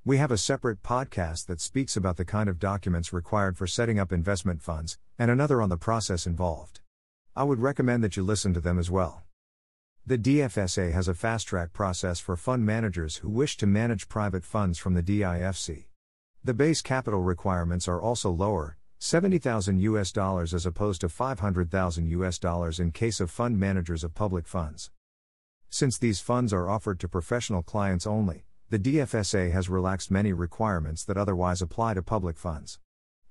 We 0.04 0.18
have 0.18 0.30
a 0.30 0.36
separate 0.36 0.82
podcast 0.82 1.46
that 1.46 1.62
speaks 1.62 1.96
about 1.96 2.18
the 2.18 2.26
kind 2.26 2.50
of 2.50 2.58
documents 2.58 3.14
required 3.14 3.56
for 3.56 3.66
setting 3.66 3.98
up 3.98 4.12
investment 4.12 4.60
funds, 4.60 4.98
and 5.18 5.30
another 5.30 5.62
on 5.62 5.70
the 5.70 5.78
process 5.78 6.26
involved. 6.26 6.80
I 7.34 7.44
would 7.44 7.60
recommend 7.60 8.04
that 8.04 8.18
you 8.18 8.22
listen 8.22 8.52
to 8.52 8.60
them 8.60 8.78
as 8.78 8.90
well. 8.90 9.22
The 10.04 10.18
DFSA 10.18 10.90
has 10.90 11.06
a 11.06 11.14
fast 11.14 11.46
track 11.46 11.72
process 11.72 12.18
for 12.18 12.36
fund 12.36 12.66
managers 12.66 13.18
who 13.18 13.28
wish 13.28 13.56
to 13.58 13.68
manage 13.68 14.08
private 14.08 14.44
funds 14.44 14.76
from 14.76 14.94
the 14.94 15.02
DIFC. 15.02 15.84
The 16.42 16.54
base 16.54 16.82
capital 16.82 17.20
requirements 17.20 17.86
are 17.86 18.02
also 18.02 18.28
lower, 18.28 18.78
70,000 18.98 19.78
US 19.78 20.10
dollars 20.10 20.54
as 20.54 20.66
opposed 20.66 21.02
to 21.02 21.08
500,000 21.08 22.08
US 22.08 22.40
dollars 22.40 22.80
in 22.80 22.90
case 22.90 23.20
of 23.20 23.30
fund 23.30 23.60
managers 23.60 24.02
of 24.02 24.12
public 24.12 24.48
funds. 24.48 24.90
Since 25.68 25.98
these 25.98 26.18
funds 26.18 26.52
are 26.52 26.68
offered 26.68 26.98
to 26.98 27.08
professional 27.08 27.62
clients 27.62 28.04
only, 28.04 28.44
the 28.70 28.80
DFSA 28.80 29.52
has 29.52 29.68
relaxed 29.68 30.10
many 30.10 30.32
requirements 30.32 31.04
that 31.04 31.16
otherwise 31.16 31.62
apply 31.62 31.94
to 31.94 32.02
public 32.02 32.38
funds. 32.38 32.80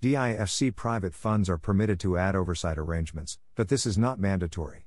DIFC 0.01 0.73
private 0.73 1.13
funds 1.13 1.49
are 1.49 1.57
permitted 1.57 1.99
to 1.99 2.17
add 2.17 2.33
oversight 2.33 2.77
arrangements, 2.77 3.39
but 3.55 3.67
this 3.67 3.85
is 3.85 3.97
not 3.97 4.21
mandatory. 4.21 4.85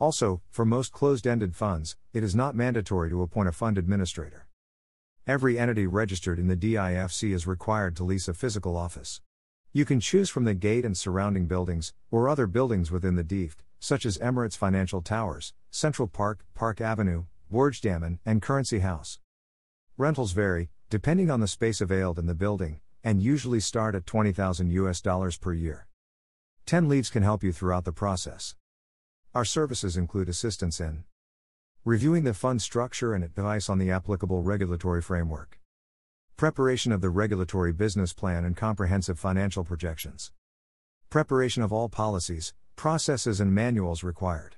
Also, 0.00 0.40
for 0.48 0.64
most 0.64 0.92
closed 0.92 1.26
ended 1.26 1.54
funds, 1.54 1.94
it 2.14 2.24
is 2.24 2.34
not 2.34 2.56
mandatory 2.56 3.10
to 3.10 3.20
appoint 3.20 3.50
a 3.50 3.52
fund 3.52 3.76
administrator. 3.76 4.46
Every 5.26 5.58
entity 5.58 5.86
registered 5.86 6.38
in 6.38 6.48
the 6.48 6.56
DIFC 6.56 7.34
is 7.34 7.46
required 7.46 7.96
to 7.96 8.04
lease 8.04 8.26
a 8.26 8.32
physical 8.32 8.78
office. 8.78 9.20
You 9.74 9.84
can 9.84 10.00
choose 10.00 10.30
from 10.30 10.44
the 10.44 10.54
gate 10.54 10.86
and 10.86 10.96
surrounding 10.96 11.46
buildings, 11.46 11.92
or 12.10 12.30
other 12.30 12.46
buildings 12.46 12.90
within 12.90 13.16
the 13.16 13.22
DIFC, 13.22 13.56
such 13.78 14.06
as 14.06 14.16
Emirates 14.16 14.56
Financial 14.56 15.02
Towers, 15.02 15.52
Central 15.70 16.08
Park, 16.08 16.46
Park 16.54 16.80
Avenue, 16.80 17.24
Burj 17.50 17.82
Daman, 17.82 18.20
and 18.24 18.40
Currency 18.40 18.78
House. 18.78 19.20
Rentals 19.98 20.32
vary, 20.32 20.70
depending 20.88 21.30
on 21.30 21.40
the 21.40 21.46
space 21.46 21.82
availed 21.82 22.18
in 22.18 22.24
the 22.24 22.34
building, 22.34 22.80
and 23.04 23.20
usually 23.20 23.60
start 23.60 23.94
at 23.94 24.06
20,000 24.06 24.70
US 24.70 25.02
dollars 25.02 25.36
per 25.36 25.52
year. 25.52 25.86
10 26.64 26.88
Leaves 26.88 27.10
can 27.10 27.22
help 27.22 27.44
you 27.44 27.52
throughout 27.52 27.84
the 27.84 27.92
process. 27.92 28.54
Our 29.32 29.44
services 29.44 29.96
include 29.96 30.28
assistance 30.28 30.80
in 30.80 31.04
reviewing 31.84 32.24
the 32.24 32.34
fund 32.34 32.60
structure 32.60 33.14
and 33.14 33.22
advice 33.22 33.68
on 33.68 33.78
the 33.78 33.88
applicable 33.88 34.42
regulatory 34.42 35.00
framework, 35.00 35.60
preparation 36.36 36.90
of 36.90 37.00
the 37.00 37.10
regulatory 37.10 37.72
business 37.72 38.12
plan 38.12 38.44
and 38.44 38.56
comprehensive 38.56 39.20
financial 39.20 39.62
projections, 39.62 40.32
preparation 41.10 41.62
of 41.62 41.72
all 41.72 41.88
policies, 41.88 42.54
processes, 42.74 43.40
and 43.40 43.54
manuals 43.54 44.02
required, 44.02 44.56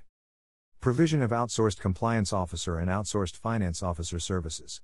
provision 0.81 1.21
of 1.21 1.29
outsourced 1.29 1.79
compliance 1.79 2.33
officer 2.33 2.79
and 2.79 2.89
outsourced 2.89 3.37
finance 3.37 3.83
officer 3.83 4.17
services, 4.17 4.81